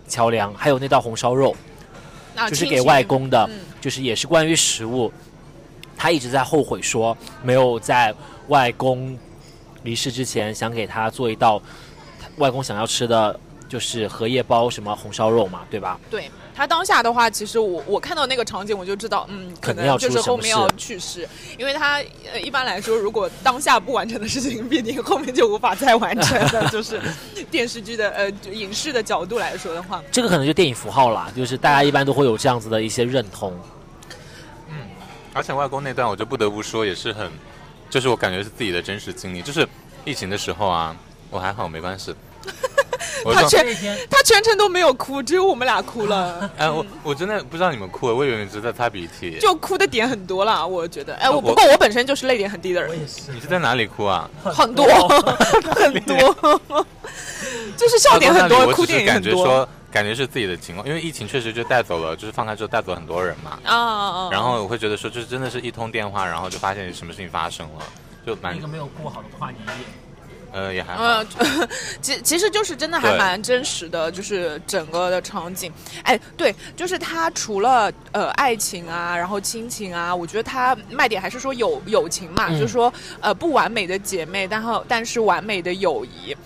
[0.06, 1.56] 桥梁，还有那道红烧肉。
[2.48, 5.12] 就是给外公的，嗯就是也是关于食物。
[5.96, 8.14] 他一直在后悔说没有在
[8.48, 9.18] 外公
[9.83, 11.61] 离世之前想给他做一道
[12.37, 16.00] 外公想要吃的，就是荷叶包什么红烧肉嘛，对吧？
[16.09, 16.30] 对
[16.61, 21.94] 他当下的话，其实我我看到那个场景，我就知道，嗯，可能就是后面要去世，因为他
[22.31, 27.01] 呃一般来说，如果当下不完成的事情， 必定后面就无法再完成的， 就是
[27.51, 33.59] 电视剧的呃就影视的角度来说的话，这个可能就电影符号啦，就是大家一般都会有这样子的一些认同。
[34.68, 34.77] 嗯
[35.33, 37.33] 而且外公那段，我就不得不说，也是很，
[37.88, 39.40] 就是我感觉是自己的真实经历。
[39.40, 39.66] 就是
[40.05, 40.94] 疫情的时候啊，
[41.31, 42.14] 我还好，没关系。
[43.35, 43.64] 他全
[44.09, 49.38] 他全程都没有哭，只有我们俩哭了， 哎，我我真的不知道你们哭了，我以为你是在擦鼻涕。
[49.38, 52.90] 就哭的点很多啦，我觉得，哎，我我不过我本身就是泪点很低的人，
[53.33, 54.29] 你是在哪里哭啊？
[54.42, 54.87] 很多
[55.77, 56.61] 很多，
[57.77, 59.31] 就是笑点很多，哭点也很多。
[59.31, 63.59] 感觉说，感觉是自己的情况，因为疫情确实就带走了，就是放开之后带走很多人嘛。
[63.64, 64.29] 啊啊啊！
[64.31, 67.85] 然后我会觉得说，就是真的是一通电话，然后就发现什么事情发生了，
[68.27, 69.85] 就蛮一个没有过好的跨年夜。
[70.52, 71.02] 呃也还好。
[71.02, 71.26] 呃，
[72.02, 75.72] 其其实就是真的还蛮真实的，就是整个的场景。
[76.02, 86.36] 哎，对，就是它除了呃爱情啊，然后亲情啊，我觉得它卖点还是说友友情嘛，嗯就是说呃不完美的姐妹，但后但是完美的友谊。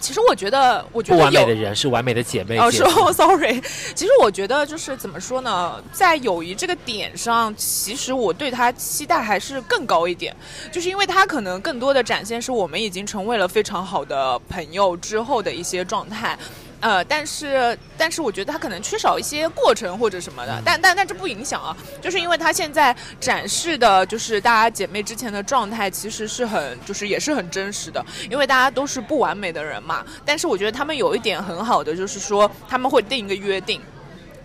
[0.00, 2.58] 其实我觉得，我觉得不完美的人是完美的姐妹。
[2.58, 3.60] 哦，是哦 sorry。
[3.94, 10.34] 其实我觉得就是怎么说呢，在友谊这个点上，其实我对他期待还是更高一点，
[10.70, 16.38] 就是因为他可能更多的展现是我们已经成为了非常好的朋友之后的一些状态。
[16.80, 30.04] 呃，但是但是我觉得他可能缺少一些过程或者什么的，但但但这不影响啊，就是因为他现在展示的就是大家姐妹之前的状态，其实是很就是也是很真实的，因为大家都是不完美的人嘛。
[30.24, 33.80] 但是我觉得他们有一点很好的，就是说他们会定一个约定。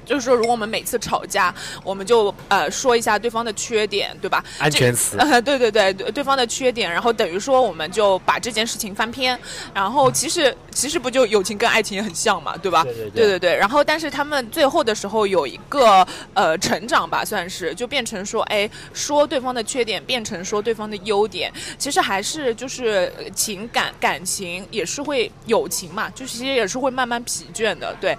[0.05, 4.43] 就是说，如果我们每次吵架，我们就呃说一下对方的缺点，对吧？
[4.59, 9.37] 安全词这呃，对 对对，对对方的缺点，然后等于说我们就把这件事情翻篇，
[9.73, 12.83] 然后其实其实不就友情跟爱情也很像嘛，对吧？
[12.83, 28.17] 对对对对对对然后但是他们最后的时候有一个呃成长吧，算是就变成说，哎，说对方的缺点变成说对方的优点，其实还是就是呃情感感情也是会友情嘛，就其实也是会慢慢疲倦的，对。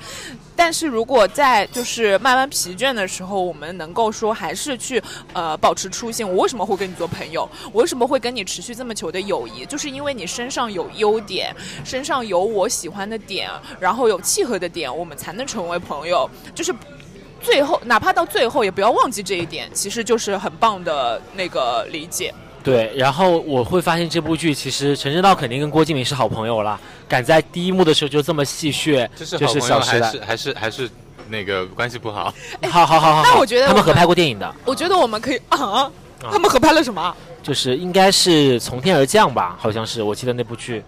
[0.55, 6.29] 但是如果在就是慢慢疲倦的时候，我们能够说还是去呃保持初心。
[6.29, 7.49] 我为什么会跟你做朋友？
[7.73, 9.65] 我为什么会跟你持续这么久的友谊？
[9.67, 16.29] 就是因为你身上有优点，身上有我喜欢的点，然后有契合的点，我们才能成为朋友。
[16.55, 16.75] 就是
[17.41, 22.33] 最后，哪怕到最后，也不要忘记这一点，其实就是很棒的那个理解。
[22.63, 30.11] 对，然后我会发现这部剧其实陈正道肯定跟郭敬明是好朋友了，敢在第一幕的时候就这么戏谑，就是好朋友还小时代。
[30.11, 30.91] 是还是还是
[31.29, 32.33] 那个关系不好？
[32.71, 37.15] 好好好好好，那我觉得我们他们合拍过电影的，我觉得我们可以啊，他们合拍了什么？
[37.43, 40.83] 就是应该是从天而降吧，好像是我记得那部剧。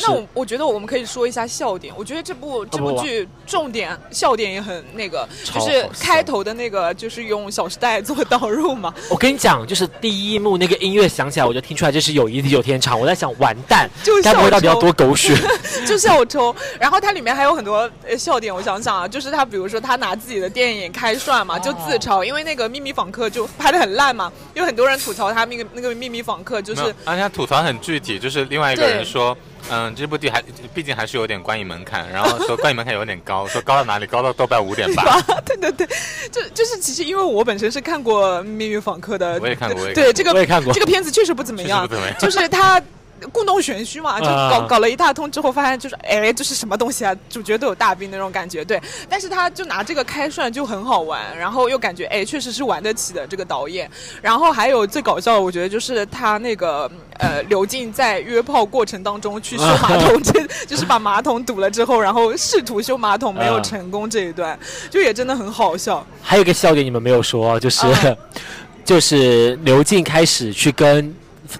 [0.00, 1.92] 那我我觉得我们可以说一下笑点。
[1.96, 8.92] 我觉得这部这部剧重点笑点也很那个，就是开头的那个就是用《小时代》做导入嘛。
[9.10, 12.98] 我跟你讲，就是第一幕那个音乐响起来，我就听出来这是友谊地久天长。
[12.98, 15.34] 我在想，完蛋，就该不会到底要多狗血？
[15.86, 29.36] 就笑抽，然后它里面还有很多呃笑点，我想想啊，就是他比如说他拿自己的电影开涮嘛，就自嘲，因为那个《秘密访客》就拍的很烂嘛，有很多人吐槽他那个那个《秘密访客》就是而且他吐槽很具体，就是另外一个人说，
[29.70, 30.42] 嗯，这部剧还
[30.74, 34.06] 毕竟还是有点观影门槛，然后说观影门槛有点高，说高到哪里？
[34.06, 35.20] 高到豆瓣五点八。
[35.46, 35.86] 对对对，
[36.30, 42.82] 就就是其实因为我本身是看过《命运访客》的，我也看过我也看过对这个我也看过这个片子确实不怎么样确实不怎么样， 就是他。
[43.32, 47.14] 故弄玄虚嘛，就搞、啊搞了一大通之后，发现就是哎，这是什么东西啊？
[47.28, 48.80] 主角都有大病那种感觉，对。
[49.08, 53.90] 但是他就拿这个开涮就很好玩，然后又感觉哎，确实是玩得起的这个导演。
[54.20, 64.58] 然后还有最搞笑的，我觉得就是他那个呃，刘静在约炮过程当中去修马桶，这 就是把马桶堵了之后，然后试图修马桶没有啊成功这一段，
[64.90, 66.04] 就也真的很好笑。
[66.22, 68.16] 还有一个笑点你们没有说，就是、啊
[68.84, 71.14] 就是刘静开始去跟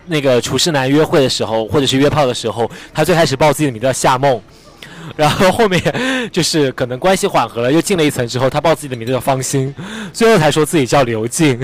[0.07, 4.41] 那个厨师男约会的时候，或者是约炮的时候，他最开始报自己的名字叫夏梦。
[5.17, 5.83] 然后后面
[6.31, 9.75] 就是可能关系缓和了，又进了一层之后，他报自己的名字叫方心，
[10.13, 11.61] 最后才说自己叫刘静。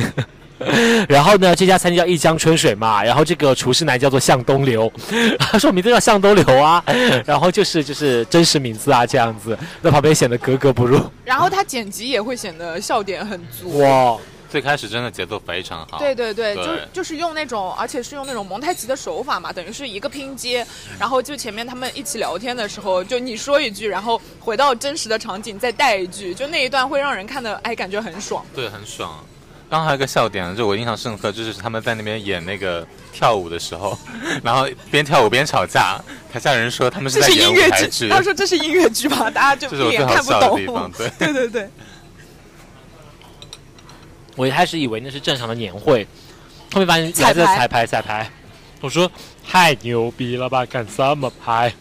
[1.09, 4.93] 然后呢，这家餐厅叫一江春水嘛，然后这个厨师男叫做向东流，
[5.39, 6.83] 他说名字叫向东流啊，
[7.25, 11.01] 然后就是就是真实名字啊这样子，在旁边显得格格不入。
[11.25, 13.79] 然后他剪辑也会显得笑点很足。
[13.79, 14.17] 哇，
[14.51, 15.99] 最开始真的节奏非常好。
[15.99, 20.67] 对对对，对就就是用那种，而且是用那种蒙太奇的手法嘛，等于是一个拼接，
[20.99, 28.45] 然后就前面他们一起聊天的时候，就你说一句，然后回到真实的场景再带一句，就那一段会让人看的哎感觉很爽。
[28.55, 29.25] 对，很爽。
[29.71, 33.99] 刚刚还有一个笑点，就我印象深刻，就是他们在那边演那个跳舞的时候，
[34.43, 36.01] 然后边跳舞边吵架，
[36.33, 40.91] 台下人说他们是在演舞台剧，他说这是音乐剧吧，大家就一眼看不懂。
[40.97, 41.71] 对，对对对，
[44.39, 46.07] 我一开始以为那是正常的年会，
[46.73, 48.31] 后面发现彩排来自彩排彩排。
[48.81, 49.11] 我说
[49.45, 51.75] 太牛逼了吧，敢这么拍？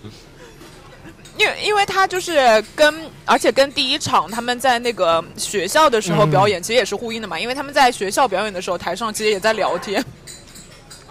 [1.38, 7.40] 因为因为他就是跟，而且跟第一场他们在那个学校的时候嗯表演，其实也是呼应的嘛。
[7.40, 10.04] 因为他们在学校表演的时候，台上其实也在聊天。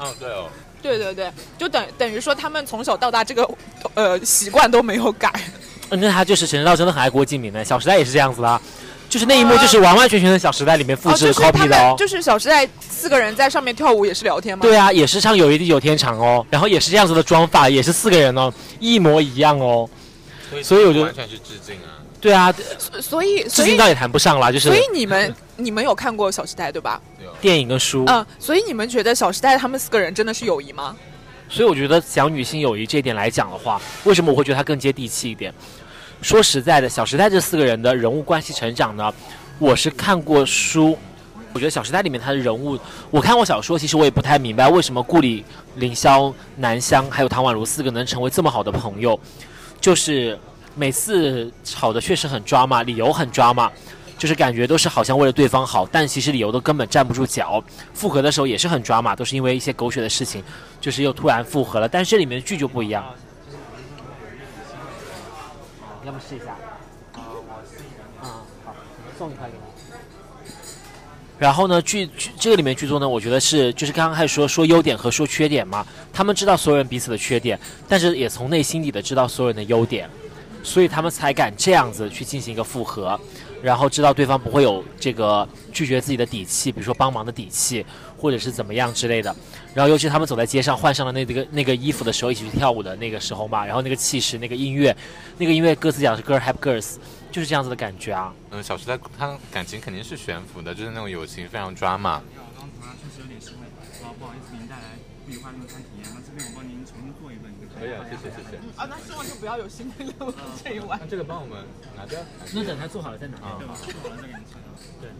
[0.00, 0.50] 嗯，对哦。
[0.82, 3.48] 对对对，就等等于说他们从小到大这个
[3.94, 5.32] 呃习惯都没有改。
[5.90, 8.60] 嗯那他就是陈知道真的很爱郭敬明的，《小时代》也是这样子的啊，
[9.08, 11.94] 就是那一幕就是完完全全的《小时代》里面复制 copy 的们哦。
[11.96, 14.62] 就是《小时代》四个人在上面跳舞也是聊天吗？
[14.62, 19.88] 对啊，也是唱友谊地久天长哦，然后也是这样子的妆发，也是四个人哦，一模一样哦。
[20.62, 22.02] 所以我就完全是致敬啊。
[22.20, 27.00] 对啊，所所以所以致敬倒也谈不上啦，就是所以你们你们有看过《小时代》对吧？
[27.40, 28.04] 电影跟书。
[28.06, 30.96] 嗯，所以你们觉得《小时代》他们四个人真的是友谊吗？
[31.48, 35.54] 所以我觉得讲女性友谊这一点来讲的话，为什么我会觉得它更接地气一点？
[36.22, 39.12] 说实在的，《小时代》这四个人的人物关系成长呢，
[39.58, 40.98] 我是看过书。
[41.52, 42.78] 我觉得《小时代》里面他的人物，
[43.10, 45.42] 我看过小说，其实我也不太明白为什么顾里、
[45.76, 49.18] 凌霄、南湘还有唐宛如四个能成为这么好的朋友，
[49.80, 50.38] 就是
[50.74, 53.70] 每次吵的确实很抓马，理由很抓马，
[54.18, 57.62] 就是感觉都是好像为了对方好，但其实理由都根本站不住脚。
[57.94, 60.42] 复合的时候也是很抓马，都是因为一些狗血的事情，
[60.78, 61.88] 就是又突然复合了。
[61.88, 63.02] 但是这里面剧就不一样。
[66.06, 66.56] 要不试一下？
[68.22, 68.30] 嗯，
[68.64, 68.74] 好，
[69.18, 69.60] 送一块给你。
[71.36, 80.08] 然后呢，剧剧这个里面剧作呢，我觉得是就是刚刚开始说说优点和说缺点嘛，他们知道所有人彼此的缺点，但是也从内心里的知道所有人的优点，
[80.62, 83.20] 所以他们才敢这样子去进行一个复合，
[83.62, 87.84] 然后知道对方不会有这个拒绝自己的底气，比如说帮忙的底气，
[88.16, 89.34] 或者是怎么样之类的。
[89.74, 94.96] 然后尤其他们走在街上换上了那个那个衣服的时候，一起去跳舞的那个时候嘛，然后那个气势、那个音乐，
[95.38, 96.96] 那个音乐歌词讲的是 “girl have girls”，
[97.30, 98.32] 就是这样子的感觉啊。
[98.50, 102.22] 嗯，小时代他感情肯定是悬浮的，就是那种友情非常抓马。
[107.78, 108.56] 可以啊，谢谢谢谢。
[108.76, 110.32] 啊，那希望就不要有新的任务
[110.64, 110.98] 这一碗。
[111.08, 111.58] 这个帮我们
[111.96, 112.18] 拿掉。
[112.52, 113.36] 那等他做好了再拿。
[113.38, 113.76] 啊，好。
[115.00, 115.10] 对。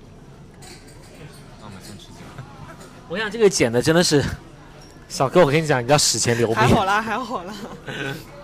[1.61, 2.43] 那我们先吃这个。
[3.09, 4.25] 我想这个剪的真的是，
[5.09, 6.57] 小哥，我跟你讲，你要史前留名。
[6.57, 7.55] 还好啦，还好啦。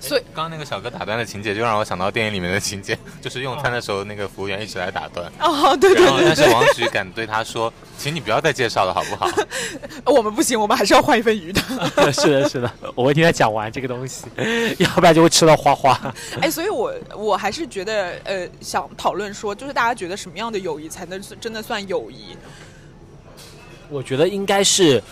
[0.00, 5.30] 所以刚刚那个小哥打断的情节，就让我想到电影里面的情节， 就是用餐的时候，那个服务员一直来打断。
[5.38, 6.24] 哦，对对对。
[6.24, 9.28] 但是王菊敢对他说：“请你不要再介绍了，好不好？”
[10.06, 11.60] 我们不行，我们还是要换一份鱼的。
[12.12, 14.24] 是的，是的，我会听他讲完这个东西，
[14.78, 16.14] 要不然就会吃到花花。
[16.40, 22.36] 哎，所以我我还是觉得，呃，想讨论说，就是大家觉得什么样的友谊才能真的算友谊？
[23.90, 25.02] 我觉得应该是，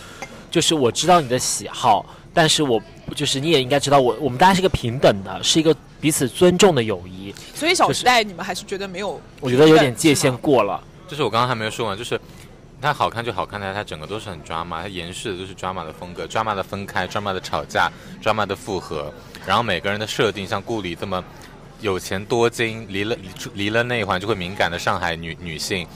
[0.49, 2.81] 就是我知道你的喜好，但是我
[3.15, 7.33] 就是你也应该知道我，我们大家是一个平等的，是一个彼此尊重的友谊。
[7.55, 9.19] 所以《小时代》你们还是觉得没有？
[9.41, 10.81] 我觉得有点界限过了。
[11.07, 12.19] 就是我刚刚还没有说完，就是
[12.79, 19.11] 它好看就好看在它整个都是很抓马，它延续的都是抓马的风格，抓马的分开，抓马的吵架，抓马的复合，
[19.45, 21.23] 然后每个人的设定像顾里这么
[21.81, 25.87] 有钱多金，离了离离了那一环就会敏感的上海女女性。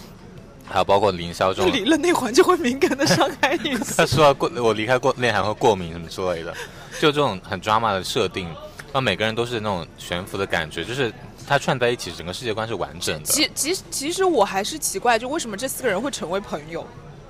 [0.66, 3.76] 还有包括凌霄这种，离了内环就会敏感的伤害你。
[3.96, 6.54] 他说过我离开过恋还会过敏什么之类的，
[7.00, 8.50] 就这种很 drama 的设定，
[8.92, 11.14] 让每个人都是那种悬浮的感觉，就是
[11.48, 13.26] 它串在一起，整个世界观是完整的。
[13.26, 16.86] 其其实其实我还是奇怪，就为什么这四个人会成为朋友？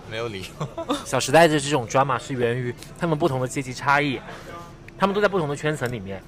[0.09, 0.95] 没有理由。
[1.03, 4.19] 小时代的这种 drama 是源于他们不同的阶级差异，
[4.97, 6.21] 他们都在不同的圈层里面。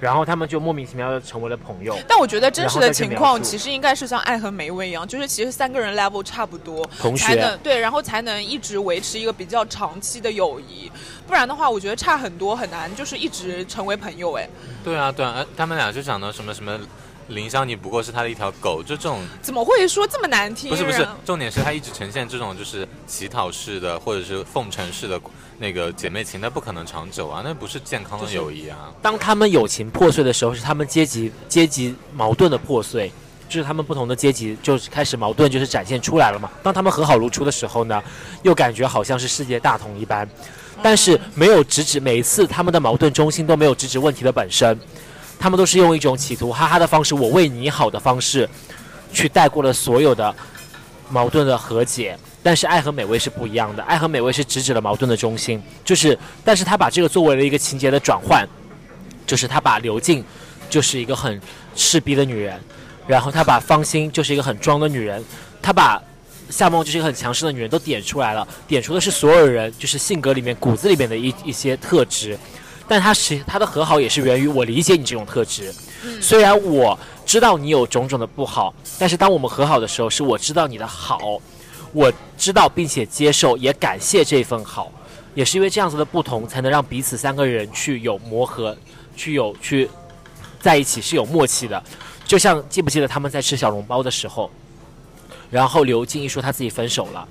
[0.00, 1.96] 然后他们就莫名其妙的成为了朋友。
[2.06, 10.90] 但我觉得真实的情况其实应该是像爱和梅薇一样，就是其实三个人 level 差不多，同学才能对，然后才能一直维持一个比较长期的友谊。
[11.26, 14.32] 不然的话，我觉得差很多，很难就是一直成为朋友。
[14.34, 14.48] 哎，
[14.84, 16.78] 对啊，对啊，他们俩就讲的什么什么。
[17.28, 20.70] 林湘，你不过是他的一条狗，就这种怎么会说这么难听？
[20.70, 25.20] 不是不是，重点是他一直呈现这种就是乞讨式的或者是奉承式的
[25.58, 28.92] 那个姐妹情，那不可能长久啊，那不是健康的友谊啊。
[29.02, 33.12] 当他们友情破碎的时候，是他们阶级阶级矛盾的破碎，
[33.46, 36.50] 就是他们不同的阶级就是开始矛盾就是展现出来了嘛。
[36.62, 38.02] 当他们和好如初的时候呢，
[38.42, 40.26] 又感觉好像是世界大同一般，
[40.82, 44.78] 但是没有直指每一次他们的矛盾中心都没有直指问题的本身。
[45.38, 48.48] 他们都是用一种企图哈哈的方式，我为你好的方式，
[49.12, 50.34] 去带过了所有的
[51.08, 52.18] 矛盾的和解。
[52.42, 58.48] 但是爱和美味是不一样的，爱和美味是直指了矛盾的中心，就是，但是他把这个作为了一个情节的转换，
[59.26, 60.24] 就是他把刘静
[60.70, 61.38] 就是一个很
[61.74, 62.58] 势逼的女人，
[63.06, 65.22] 然后他把芳心就是一个很装的女人，
[65.60, 66.00] 他把
[66.48, 72.38] 夏梦就是一个很强势的女人都点出来了，点出的是所有人就是性格里面骨子里面的一一些特质。
[72.88, 75.72] 但他是他的和好也是源于我理解你这种特质。
[76.20, 81.40] 虽然我知道你有种种的不好，但是当我们和好的时候，是我知道你的好，
[81.92, 84.90] 我知道并且接受，也感谢这份好，
[85.34, 88.76] 也是因为这样子的不同，才能让彼此三个人去有磨合，
[89.16, 89.90] 去有去
[90.60, 91.82] 在一起是有默契的。
[92.24, 94.50] 就像记不记得他们在吃小笼包的时候，
[95.50, 97.26] 然后刘静一说她自己分手了，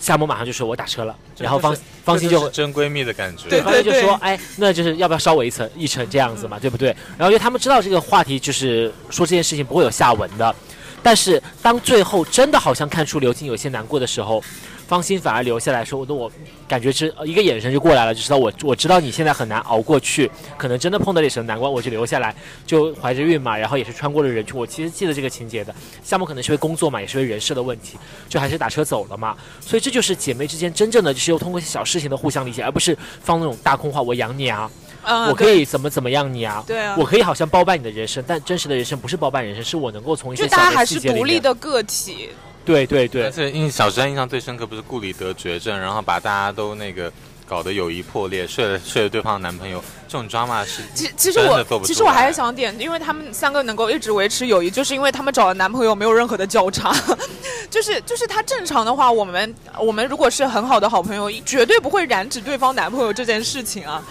[0.00, 6.88] 夏沫马上就说我打车了，然后方方心就真闺蜜的感觉，对方心就说哎，那就是要不要捎我一程一程这样子嘛，对不对？
[7.16, 10.54] 然后因为他们知道这个话题就是说这件事情不会有下文的，
[11.02, 14.42] 但是当最后真的好像看出刘静有些难过的时候。
[14.88, 16.32] 方心反而留下来说：“我的我
[16.66, 22.34] 感觉是一个眼神就过来了，就知道我我知道你现在很难熬过去，可能真的碰到了什么难关，我就留下来，
[22.64, 24.56] 就怀着孕嘛，然后也是穿过了人群。
[24.56, 27.98] 我其实记得这个情节的，夏沫可能是为工作嘛，也是为人事的问题，
[28.30, 29.36] 就还是打车走了嘛。
[29.60, 34.70] 所以这就是姐妹之间真正的就是又通过一些小事情的互相理解，而不是放那种大空话，我养你啊，
[35.02, 42.30] 嗯，我可以怎么怎么样你啊，对啊，我可以好像包办你的人生，但真实的人生不是包办人生，是我能够从一些就大家还是小的细节里面，独立的个体。
[42.68, 47.10] 对对对而，且印小时候印象最深刻不是顾里得绝症，然后把大家都那个
[47.46, 56.94] 搞得友谊破裂，睡了睡了对方的男朋友，这种 drama 是其其实我做不出其实我还是想点，因为他们三个能够一直维持友谊，就是因为他们找的男朋友没有任何的交叉，
[57.70, 64.02] 就是就是他正常的话，我们我们如果是很好的好朋友，绝对不会染指对方男朋友这件事情啊。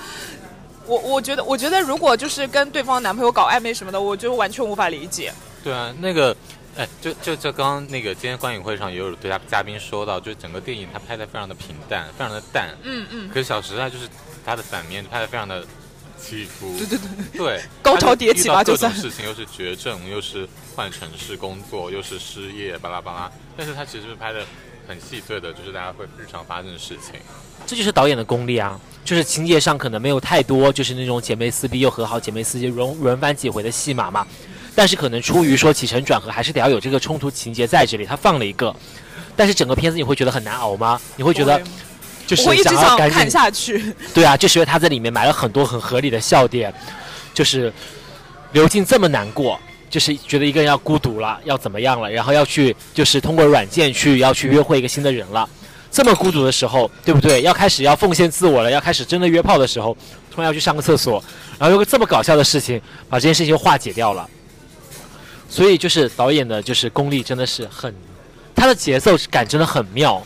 [0.88, 5.34] 我我觉得我觉得如果就是跟对方男朋友搞暧昧什么的，我就完全无法理解。
[5.68, 6.34] 对啊，那个，
[6.78, 12.70] 哎，就就就刚刚那个今天观影会上也有对嘉嘉宾说到，就是整个电影它拍的非常的平淡，非常的淡。
[12.84, 14.07] 嗯嗯，可是《小时代》就是
[14.45, 15.65] 它的反面拍的非常的
[16.18, 16.74] 起伏。
[16.78, 23.30] 对对对，对， 高潮迭起吧就算事情又是绝症，又是换城市工作，又是失业，巴拉巴拉。
[23.57, 24.45] 但是它其实是拍的
[24.88, 27.20] 很细碎的，就是大家会日常发生的事情。
[27.65, 28.80] 这就是导演的功力啊！
[29.03, 34.26] 就是情节上可能没有太多，就是那种姐妹撕逼又和好、姐妹撕逼轮轮番几回的戏码嘛。
[34.78, 38.05] 但是可能出于说起承转合，还是得要有这个冲突情节在这里。
[38.05, 38.71] 他放了一个，
[39.36, 41.01] 但是整个片子你会觉得很难熬吗？
[41.15, 41.59] 你会觉得
[42.28, 43.91] 就是我一直想看下去。
[44.13, 46.71] 对啊，就是因为他在里面埋了很多很合理的笑点，
[47.34, 47.73] 就是
[48.51, 49.59] 刘静这么难过，
[49.89, 55.49] 就是觉得一个人要孤独了，要怎么样了，然后要去就是通过软件去要去约会一个新的人了。
[55.89, 57.41] 这么孤独的时候，对不对？
[57.41, 59.97] 要开始要奉献自我了，要开始真的约炮的时候，
[60.30, 61.23] 突然要去上个厕所，
[61.57, 64.30] 然后有个这么搞笑的事情，把这件事情化解掉了。
[65.50, 67.93] 所以就是导演的，就是功力真的是很，
[68.56, 70.22] 他的节奏感真的很妙，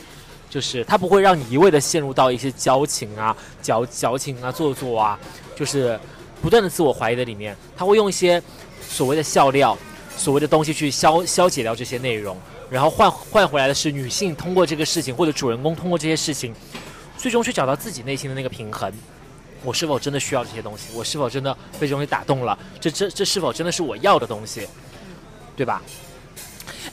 [0.49, 5.19] 就是他不会让你一味的陷入到一些矫情啊、矫矫情啊、做作啊，
[5.55, 5.99] 就是
[6.41, 8.41] 不断的自我怀疑的里面，他会用一些
[8.82, 9.78] 所谓的笑料、
[10.17, 12.36] 所谓的东西去消消解掉这些内容，
[12.69, 16.53] 然后换换回来的是女性通过这个事情，或者主人公通过这些事情，
[17.17, 18.91] 最终去找到自己内心的那个平衡。
[19.63, 20.88] 我是否真的需要这些东西？
[20.95, 22.57] 我是否真的被这东西打动了？
[22.80, 24.67] 这这这是否真的是我要的东西？
[25.55, 25.81] 对吧？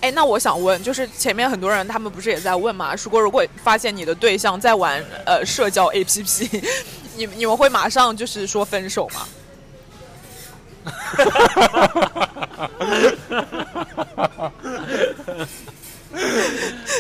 [0.01, 2.95] 哎，那我想问，就是前面很多人他们不是也在问嘛？
[3.03, 6.63] 如果如果发现你的对象在玩呃社交 APP，
[7.17, 9.27] 你你们会马上就是说分手吗？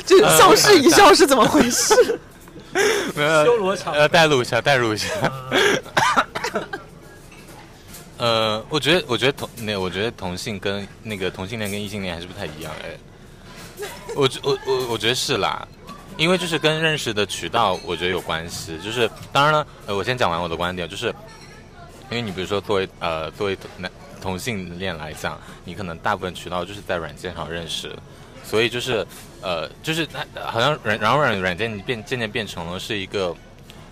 [0.05, 1.95] 就相视一笑是怎么回事？
[3.15, 5.07] 修罗场呃，代入一下，代入一下。
[8.19, 12.97] 呃，我觉得，我觉得同那，我觉得同性跟那个同性恋跟异性恋还是不太一样哎。
[14.15, 15.67] 我觉我我我觉得是啦，
[16.19, 18.79] 因为就是跟认识的渠道，我觉得有关系。
[18.81, 21.07] 就是当然了，呃，我先讲完我的观点，就是
[22.11, 23.91] 因为你比如说作为呃作为男
[24.21, 27.91] 同性恋来讲，你可能大部分渠道就是在软件上认识，
[28.45, 29.07] 所以就是
[29.41, 33.35] 呃就是它好像软然后软软件变渐渐变成了是一个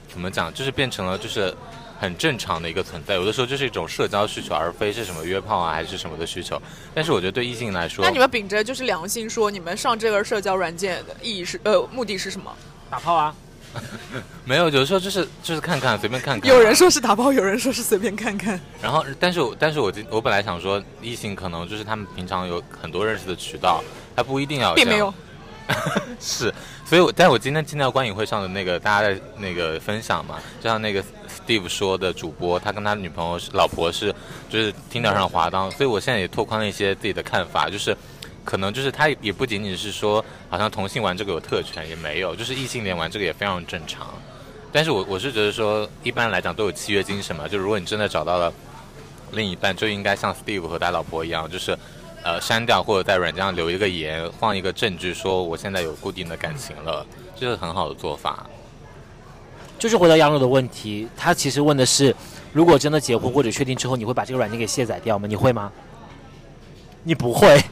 [0.08, 1.54] 怎么讲，就是变成了就是。
[1.98, 6.60] 很正常的一个存在，有的时候就是一种社交需求，而非是什么约炮啊还是什么的需求。
[6.94, 12.54] 但是我觉得对异性来说，那你们秉着就是良心说，你们上这个社交软件的意义是呃目的是什么？
[12.90, 13.34] 打炮啊？
[14.44, 16.48] 没有，有的时候就是就是看看，随便看看。
[16.50, 18.58] 有人说是打炮，有人说是随便看看。
[18.80, 23.84] 然后，但是我但是我我本来想说，异性可能就是他们平常有很多认识的渠道，
[24.14, 24.74] 他不一定要。
[24.74, 25.12] 并没有。
[26.20, 26.52] 是，
[26.84, 34.14] 所以我但我今天听到观影会上的那个大家的那个分享嘛，就像那个 Steve 说的，主播他跟他女朋友是老婆是
[34.48, 37.96] 就是听到上滑档，所以我现在也拓宽了一些自己的看法，就是
[38.44, 44.06] 可能就是他也不仅仅是说好像同性玩这个有特权，也没有，就是异性恋玩这个也非常正常。
[44.72, 48.52] 但是我我是觉得说，一般来讲都有契约精神嘛，就如果你真的找到了
[49.32, 51.76] 另一半，就应该像 Steve 和他老婆一样，就是。
[52.26, 57.06] 呃，删掉或者在软件上留一个言，放一个证据，说我现在有固定的感情了，
[57.36, 58.44] 这是很好的做法。
[59.78, 62.12] 就是回到杨柳的问题，他其实问的是，
[62.52, 65.28] 如果真的结婚或者确定之后，你会把这个软件给卸载掉吗？
[65.28, 65.70] 你会吗？
[67.04, 67.62] 你不会，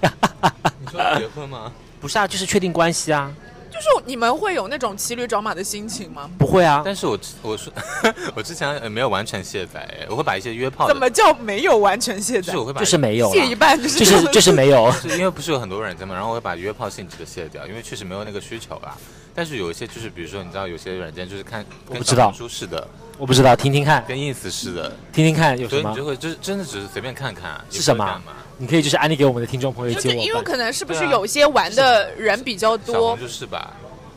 [0.78, 1.72] 你说结婚吗？
[2.00, 3.34] 不是啊，就是确定关系啊，
[3.74, 6.30] 就是你们会有那种骑驴找马的心情吗？
[6.38, 6.80] 不会啊。
[6.84, 7.72] 但是我我说
[8.36, 12.58] 我之前呃没有完全卸载，我会把一些约炮怎么叫没有完全卸载就是？
[12.58, 14.92] 我会把就是没有啦，卸一半就是就是 就是没有。
[14.92, 18.96] 是因为不是有很多软件嘛，然后我会把约炮性质的卸掉，因为确实没有那个需求啊。
[19.34, 22.86] 但是有一些就是比如说你知道有些软件就是看我不知道书似的，
[23.18, 26.04] 我不知道，听听看，跟 ins 似的，听听看有什么所以你就？
[26.04, 28.22] 会就是真的只是随便看看是什么？
[28.58, 30.42] 你可以就是安利给我们的听众朋友就是因为。
[30.42, 33.72] 可能是不是有些玩的人比较多红，就是吧？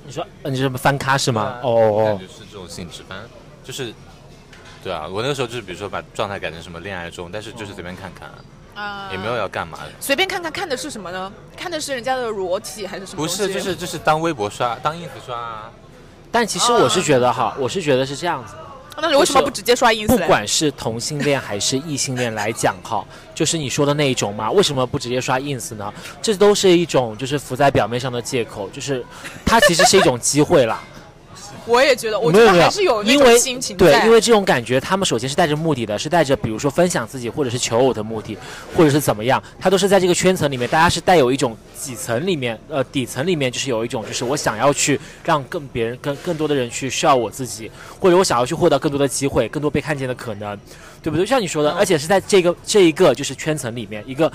[0.06, 1.60] 你说，呃你是什么翻咖是吗？
[1.64, 3.28] 哦哦我感觉，是这种性质，反正
[3.64, 3.94] 就是。
[4.84, 8.30] 对啊，我那个时候就是，比如说把状态改成什么恋爱中，但是就是随便看看，
[8.82, 9.92] 啊也没有要干嘛的。
[10.00, 11.34] 随便看看看的是什么呢？
[11.58, 13.28] 看的是人家的裸体还是什么不？
[13.28, 15.70] 是，就是就是当微博刷，当 ins 刷啊。
[16.32, 18.54] 但其实我是觉得哈，我是觉得是这样子。
[19.02, 20.18] 那你为什么不直接刷 ins 不？
[20.26, 25.94] 管是同性恋还是异性恋来讲哈，就是你说的那一种嘛，为什么不直接刷 ins 呢？
[26.22, 29.06] 这都是一种就是浮在表面上的借口，就是
[29.46, 30.84] 它其实是一种机会啦。
[31.68, 38.38] 我也觉得，我觉得还是有那因为种心情对，因为这种感觉，他们首先是带着目的的，是带着比如说分享自己或者是求偶的目的，
[38.76, 50.58] 或者是怎么样，他都是在这个圈层里面，大家是带有一种几层里面，呃，底层里面就是有一种就是我想要去让更别人更更多的人去需要我自己，或者我想要去获得更多的机会，更多被看见的可能，
[51.04, 51.26] 对不对？
[51.26, 54.32] 就像你说的，而且是在这个这一个就是圈层里面一个。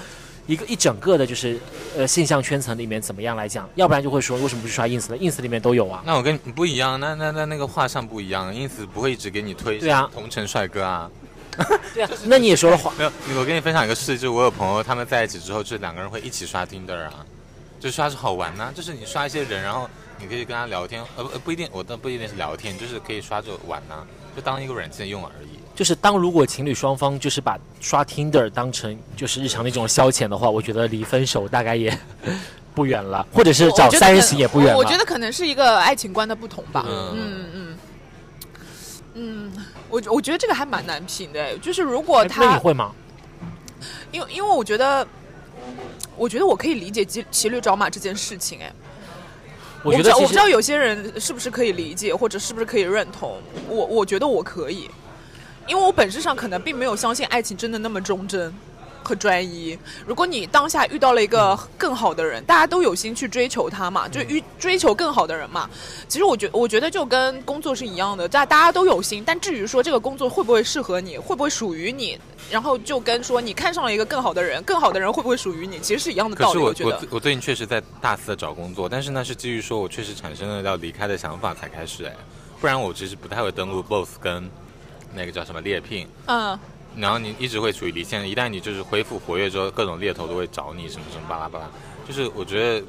[0.46, 1.58] 一个一整个的，就是
[1.96, 3.68] 呃现象圈层里面怎么样来讲？
[3.76, 6.02] 要不然就会说为什么不去刷 ins 呢？ins 里面都有啊。
[6.04, 11.10] 那我跟你不一样，那那那那个画像不一样，ins 不会一直给你推对啊同城帅哥啊。
[11.92, 17.24] 对啊，那你也说了话， 没有，我跟你分享一个事，就是我有朋友他们在一起之后，就是两个人会一起刷 Tinder 啊，
[17.78, 19.86] 就刷是好玩呐、就是你刷一些人，然后
[20.18, 23.96] 你可以跟他聊天，呃不呃不一定，我倒不一定是聊天，就是可以刷着玩呐、
[24.34, 25.58] 就当一个软件用而已。
[25.74, 31.96] 就是当如果情侣双方就是把刷 Tinder 当成就是日常的一种消遣的话，我觉得离分手大概也
[32.74, 34.74] 不远了，或者是找三人行也不远了。
[34.74, 36.84] 我我觉得可能是一个爱情观的不同吧。
[36.88, 37.78] 嗯嗯嗯
[39.14, 39.52] 嗯，
[39.88, 42.92] 我我觉得这个还蛮难评的，就是如果哎那你，会吗？
[44.10, 45.06] 因为因为我觉得，
[46.16, 48.72] 我觉得我可以理解骑骑驴找马这件事情，哎。
[49.84, 53.40] 我觉得我不知道有些人是不是可以理解，或者是不是可以认同。
[53.68, 54.88] 我我觉得我可以，
[55.66, 58.52] 因为我本质上可能并没有相信爱情真的那么忠贞
[59.02, 59.76] 和专一。
[60.06, 65.68] 如果你当下遇到了一个更好的人，大家都有心去追求他嘛，就嗯遇追求更好的人嘛。
[66.08, 72.18] 其实我觉我觉得就跟工作是一样的，大大家都有心，但至于说这个工作会不会适合你，会不会属于你，
[72.50, 76.54] 然后就跟说你看上了一个更好的人，更好的人会不会属于你，其实是一样的道理。
[76.54, 82.14] 可是我觉得我我最近确实在大肆的找工作，但是呢是基于说我确实产生了要离开的想法才开始哎，
[82.60, 84.48] 不然我其实不太会登录 Boss 跟
[85.14, 86.06] 那个叫什么猎聘。
[86.26, 86.58] 嗯。
[86.94, 91.66] 然后你一直会处于离线，一旦你就是恢复活跃之后，各种猎头都会找你什么什么巴拉巴拉，
[92.06, 92.84] 就是我觉得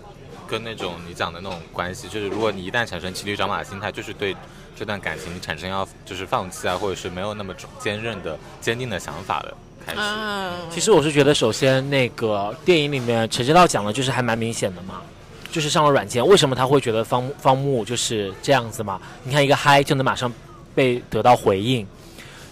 [0.46, 4.36] 跟那种你讲的那种关系，就是如果你一旦产生骑驴找马的心态，就是对
[4.76, 9.54] 这段感情你产生要就是放弃啊，或者是没有那么坚韧的坚定的想法的
[9.86, 10.00] 开始。
[10.02, 15.02] 嗯，其实我是觉得，首先那个电影里面陈知道讲的就是还蛮明显的嘛，
[15.50, 19.00] 就是上了软件，为什么他会觉得方方木就是这样子嘛？
[19.24, 20.30] 你看一个嗨就能马上
[20.76, 21.88] 被得到回应，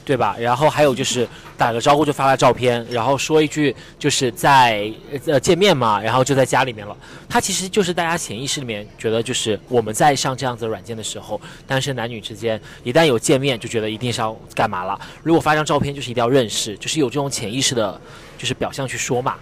[0.04, 0.36] 对吧？
[0.40, 1.28] 然后还有就是
[1.58, 4.92] 打个招呼就发了照片，然后说一句就是在
[5.28, 6.98] 呃见面嘛，然后就在家里面了。
[7.30, 15.00] 他其实就是大家潜意识里面觉得，就是我们在上这样子的软件的时候，单身男女之间一旦有见面，就觉得一定是要干嘛了。
[15.24, 18.02] 如果发张照片，就是一定要认识，就是有这种潜意识的，
[18.38, 19.36] 就是表象去说嘛。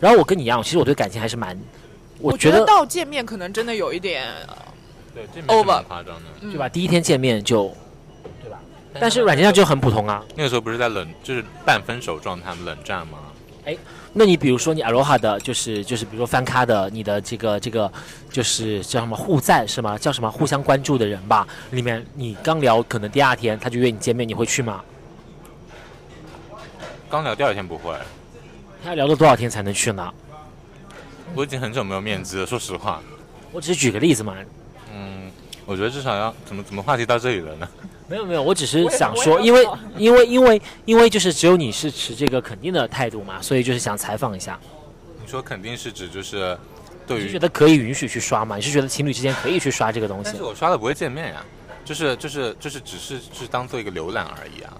[0.00, 1.58] 然后我跟你一样，其实我对感情还是蛮，
[2.20, 4.24] 我觉得到见面可能真的有一点
[5.12, 6.22] 对，这没什么 over 夸张的。
[6.42, 6.68] 嗯对吧？
[6.68, 7.74] 第一天见面就？
[9.00, 10.24] 但是软件上就很普通啊。
[10.34, 13.18] 那个时候不是在冷，就是半分手状态冷战吗？
[13.64, 13.76] 哎
[14.14, 17.92] 那你比如说你 Aloha 的，就是就是比如说翻咖的，你的这个这个
[18.30, 19.98] 就是叫什么互赞是吗？
[19.98, 21.46] 叫什么互相关注的人吧？
[21.72, 24.82] 里面你刚聊，可能第二天他就约你见面，你会去吗？
[27.10, 27.94] 刚聊第二天不会，
[28.82, 30.12] 他要聊了多少天才能去呢？
[31.34, 33.00] 我已经很久没有面基了，说实话。
[33.52, 34.34] 我只是举个例子嘛，
[34.92, 35.30] 嗯，
[35.66, 37.68] 我觉得至少要怎么怎么话题到这里了呢？
[38.08, 44.58] 没有没有，我只是想说，因为因为因为因为就是只有你是持这个肯定的态度嘛，所以就是想采访一下，
[45.22, 46.58] 你说肯定是指就是
[47.06, 48.56] 对于你是觉，得可以允许去刷吗？
[48.56, 50.42] 你是觉得情侣之间可以去刷这个东西但是？
[50.42, 51.44] 我刷了不会见面呀，
[51.84, 54.72] 就是就是就是只是就是当做一个浏览而已啊，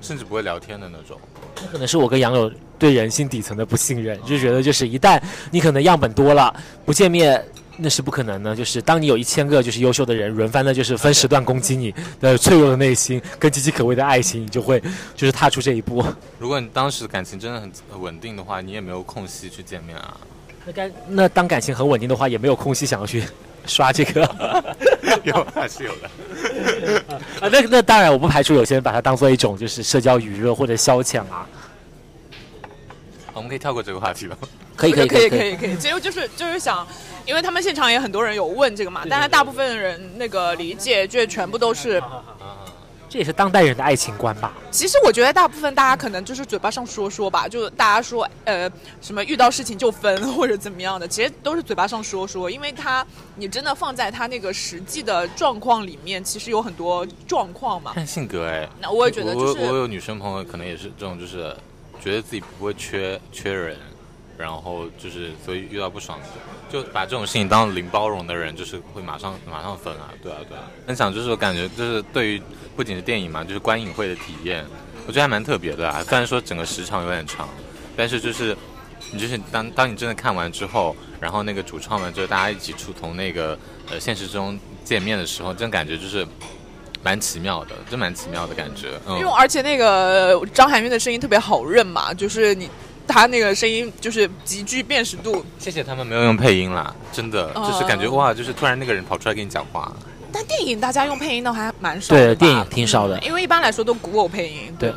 [0.00, 1.18] 甚至不会聊天的那种。
[1.60, 5.20] 那可能是我跟杨柳对人性底层的不信任，就觉得就是一旦
[5.50, 7.42] 你可能样本多了，不见面
[7.78, 8.54] 那是不可能的。
[8.54, 14.80] 就是当你有一千个就是优秀的人轮番的，就是分时段攻击你的脆弱的内心跟岌岌可危的爱情，你就会
[15.14, 16.04] 就是踏出这一步。
[16.38, 20.16] 如果你当时感情真的很稳定的话，你也没有空隙去见面啊。
[20.64, 23.22] 那该那当感情很稳定的话，也没有空隙想要去
[23.66, 24.22] 刷这个。
[25.24, 27.04] 有还是有的。
[27.40, 31.46] 啊，那那当然，我不排除有些人把它当做一种就是社交娱乐或者消遣啊。
[33.32, 34.38] 我们可以跳过这个话题了。
[34.74, 36.86] 可以可以可以可以可以，其实就是就是想，
[37.26, 42.02] 因为他们现场也很多人有问这个嘛，但是大部分人那个理解就全部都是。
[43.08, 44.52] 这也是当代人的爱情观吧。
[44.72, 48.68] 其实我觉得大部分大家可能就是嘴巴上说说吧，就大家说呃
[49.00, 53.06] 什么遇到事情就分或者怎么样的，其实都是嘴巴上说说，因为他
[53.36, 57.92] 你真的放在他那个实际的状况里面，其实有很多状况嘛。
[57.94, 61.56] 看 性格哎，那我也觉得就是我有女生朋友可能也是这种，就是
[62.02, 63.78] 觉得自己不会缺缺人。
[64.38, 66.26] 然后就是，所以遇到不爽的，
[66.70, 70.64] 就把这种事情当零包容的人，就是会马上马上分啊，对啊对啊。
[70.86, 72.42] 分享就是我感觉就是对于
[72.76, 74.62] 不仅是电影嘛，就是观影会的体验，
[75.06, 76.04] 我觉得还蛮特别的啊。
[76.04, 77.48] 虽然说整个时长有点长，
[77.96, 78.54] 但是就是
[79.10, 83.58] 你就是当当你真的看完之后，然后那个主创们就是大家一起出从那个
[83.90, 86.26] 呃现实中见面的时候，真感觉就是
[87.02, 88.88] 蛮奇妙的，真蛮奇妙的感觉。
[89.18, 92.68] 因为而且那个张含韵的声音特别好认嘛，就是你。
[93.06, 95.44] 他那个声音就是极具辨识度。
[95.58, 99.92] 谢谢他们没有用配音啦，真的就是感觉哇，就是突然那个人跑出来跟你讲话。
[100.32, 102.34] 但电影大家用配音的还蛮少的。
[102.34, 104.74] 对，电影挺少的，因为一般来说都古偶配音。
[104.78, 104.92] 对。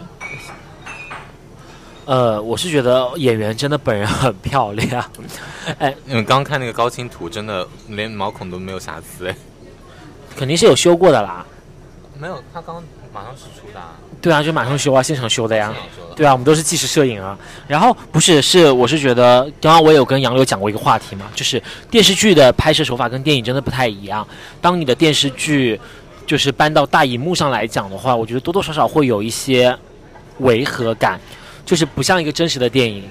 [2.06, 5.12] 呃，我是觉得演员真的本人很漂亮。
[5.78, 9.36] 哎，你们刚看那个高清图，真的连毛孔都没有瑕疵哎。
[10.36, 11.46] 肯定是有修过的啦。
[12.18, 12.84] 没有，他刚
[13.14, 13.80] 马上是出的。
[14.22, 15.74] 对啊，就马上修啊，现场修的呀。
[16.16, 17.38] 对啊，我们都是即时摄影啊。
[17.68, 24.28] 然后不是，是我是觉得，刚刚我有跟杨柳讲过一个话题嘛，就是电视剧的拍摄手法跟电影真的不太一样。
[24.60, 25.80] 当你的电视剧
[26.28, 29.76] 就是搬到大荧幕上来讲的话，我觉得多多少少会有一些
[30.40, 31.20] 违和感，
[31.66, 33.04] 就是不像一个真实的电影。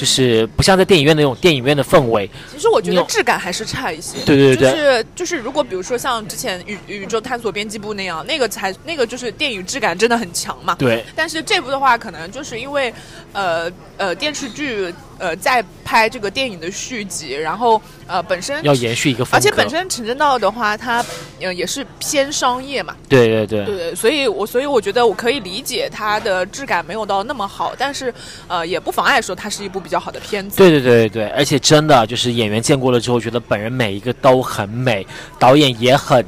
[0.00, 2.26] 就是不像在电影院那种电影院的氛围。
[2.50, 4.16] 其实我觉得质感还是差一些。
[4.24, 4.70] 对对对。
[4.70, 10.74] 就是就是，如果比如说像之前宇宇宙探索编辑部那样，那个才那个就是电影质感真的很强嘛。
[10.76, 11.04] 对。
[11.14, 12.90] 但是这部的话，可能就是因为，
[13.34, 14.90] 呃呃，电视剧。
[15.20, 21.04] 呃，在拍这个电影的续集，然后呃，本身要延续一个而且本身陈正道的话，他
[21.40, 28.12] 呃也是偏商业嘛，对对对，对，所以我所以我觉得我可以理解它的质感没有到那么好，但是
[28.48, 30.56] 呃，也不妨碍说它是一部比较好的片子。
[30.56, 35.06] 对对对对对，而且真的就是演员见过了之后，觉得本人每一个都很美，
[35.38, 36.24] 导演也很，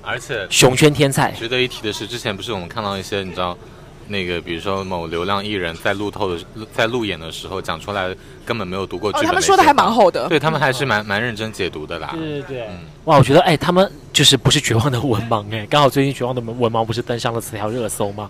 [0.00, 1.32] 而且熊圈天才。
[1.32, 3.58] 值得一提的是，之前不是我们看到一些你知道。
[4.08, 6.42] 那个，比如说某流量艺人，在路透的
[6.72, 9.26] 在路演的时候讲出来，根本没有读过剧本。
[9.26, 12.10] 他们说的还蛮好的，对他们还是蛮蛮认真解读的啦。
[12.12, 18.28] 对对对，嗯，哇，我觉得哎，他们就是不是绝望的文盲哎，刚好最近绝望的文文盲不是登上了词条热搜吗？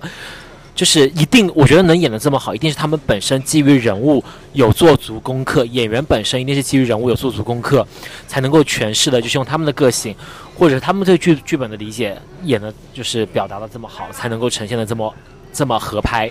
[0.74, 4.22] 就是一定，我觉得能演的这么好，一定是他们本身基于人物
[4.52, 7.84] 有做足功课，演员本身一定是基于人物有做足功课，
[8.28, 10.14] 才能够诠释的，就是用他们的个性，
[10.56, 15.12] 或者他们对剧剧本的理解，演的就是表达的这么好，才能够呈现的这么。
[15.52, 16.30] 这么合拍，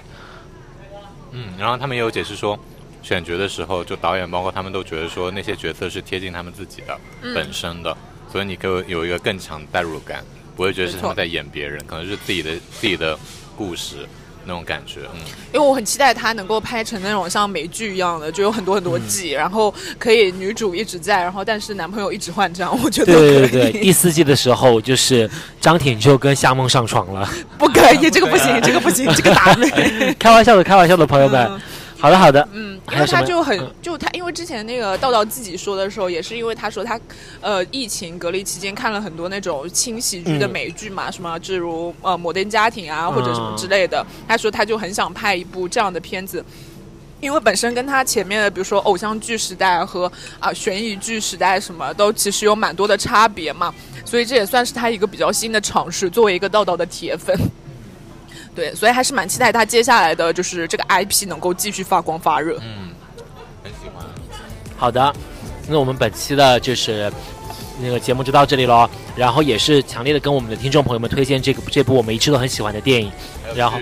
[1.32, 2.58] 嗯，然后他们也有解释说，
[3.02, 6.98] 选角的时候，就导演包括他们都觉得说那些角色是贴近他们自己的
[7.34, 7.96] 本身的，
[8.32, 10.24] 所以你可以有一个更强代入感，
[10.56, 13.18] 不会觉得是他们在演别人，可能是自己的自己的
[13.56, 14.08] 故事。
[14.48, 15.20] 那种感觉，嗯，
[15.54, 25.30] 因为我很期待他能够拍成那种像美剧一样的，就有很多很多季，然后可以女主一直在，然后但是男朋友一直换，这样我觉得对对对，第四季的时候就是
[25.60, 31.52] 张挺就跟夏梦上床了，不可以，这个不行，这个不行，这个打 雷，开玩笑的，开玩笑的，朋友们。
[32.00, 32.48] 好的，好的。
[32.54, 37.00] 嗯，因为他就很就他，因为之前那个道道自己说的时候，也是因为他说他，
[37.42, 44.06] 呃，疫情隔离期间看了很多那种轻喜剧的美剧嘛，什么，诸如呃《摩登家庭》啊，或者什么之类的。
[44.28, 46.46] 他说他就很想拍一部这样的片子，
[47.20, 53.74] 因为本身跟他前面的，比如说偶像剧时代和啊悬疑剧时代什么都其实有蛮多的差别嘛，
[54.06, 56.08] 所以这也算是他一个比较新的尝试。
[56.10, 57.36] 作为一个道道的铁粉。
[58.58, 62.58] 对，所以还是蛮期待他接下来的就是这个 IP 能够继续发光发热。
[62.64, 62.90] 嗯，
[63.64, 64.04] 很喜欢。
[64.76, 65.14] 好的，
[65.68, 67.12] 那我们本期的就是
[67.80, 68.90] 那个节目就到这里喽。
[69.16, 73.12] 然后也是强烈的跟我们的听众朋友们推荐这个这部我们一直都很喜欢的电影。
[73.56, 73.78] 然后，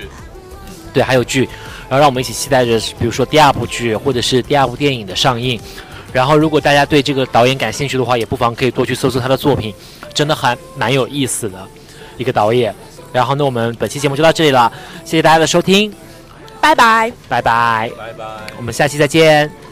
[0.93, 1.47] 对，还有剧，
[1.88, 5.57] 然后让我们一起期待着，比如说第二部剧或者是第二部电影的上映。
[6.11, 9.73] 然后，如果大家对这个导演感兴趣的话，也不妨可以多去搜搜他的作品，
[10.13, 11.65] 真的还蛮有意思的
[12.17, 12.76] 一个导演。
[13.16, 14.70] 然后呢，我们本期节目就到这里了，
[15.05, 15.89] 谢谢大家的收听，
[16.59, 18.26] 拜拜，拜拜，拜拜，
[18.57, 19.64] 我们下期再见。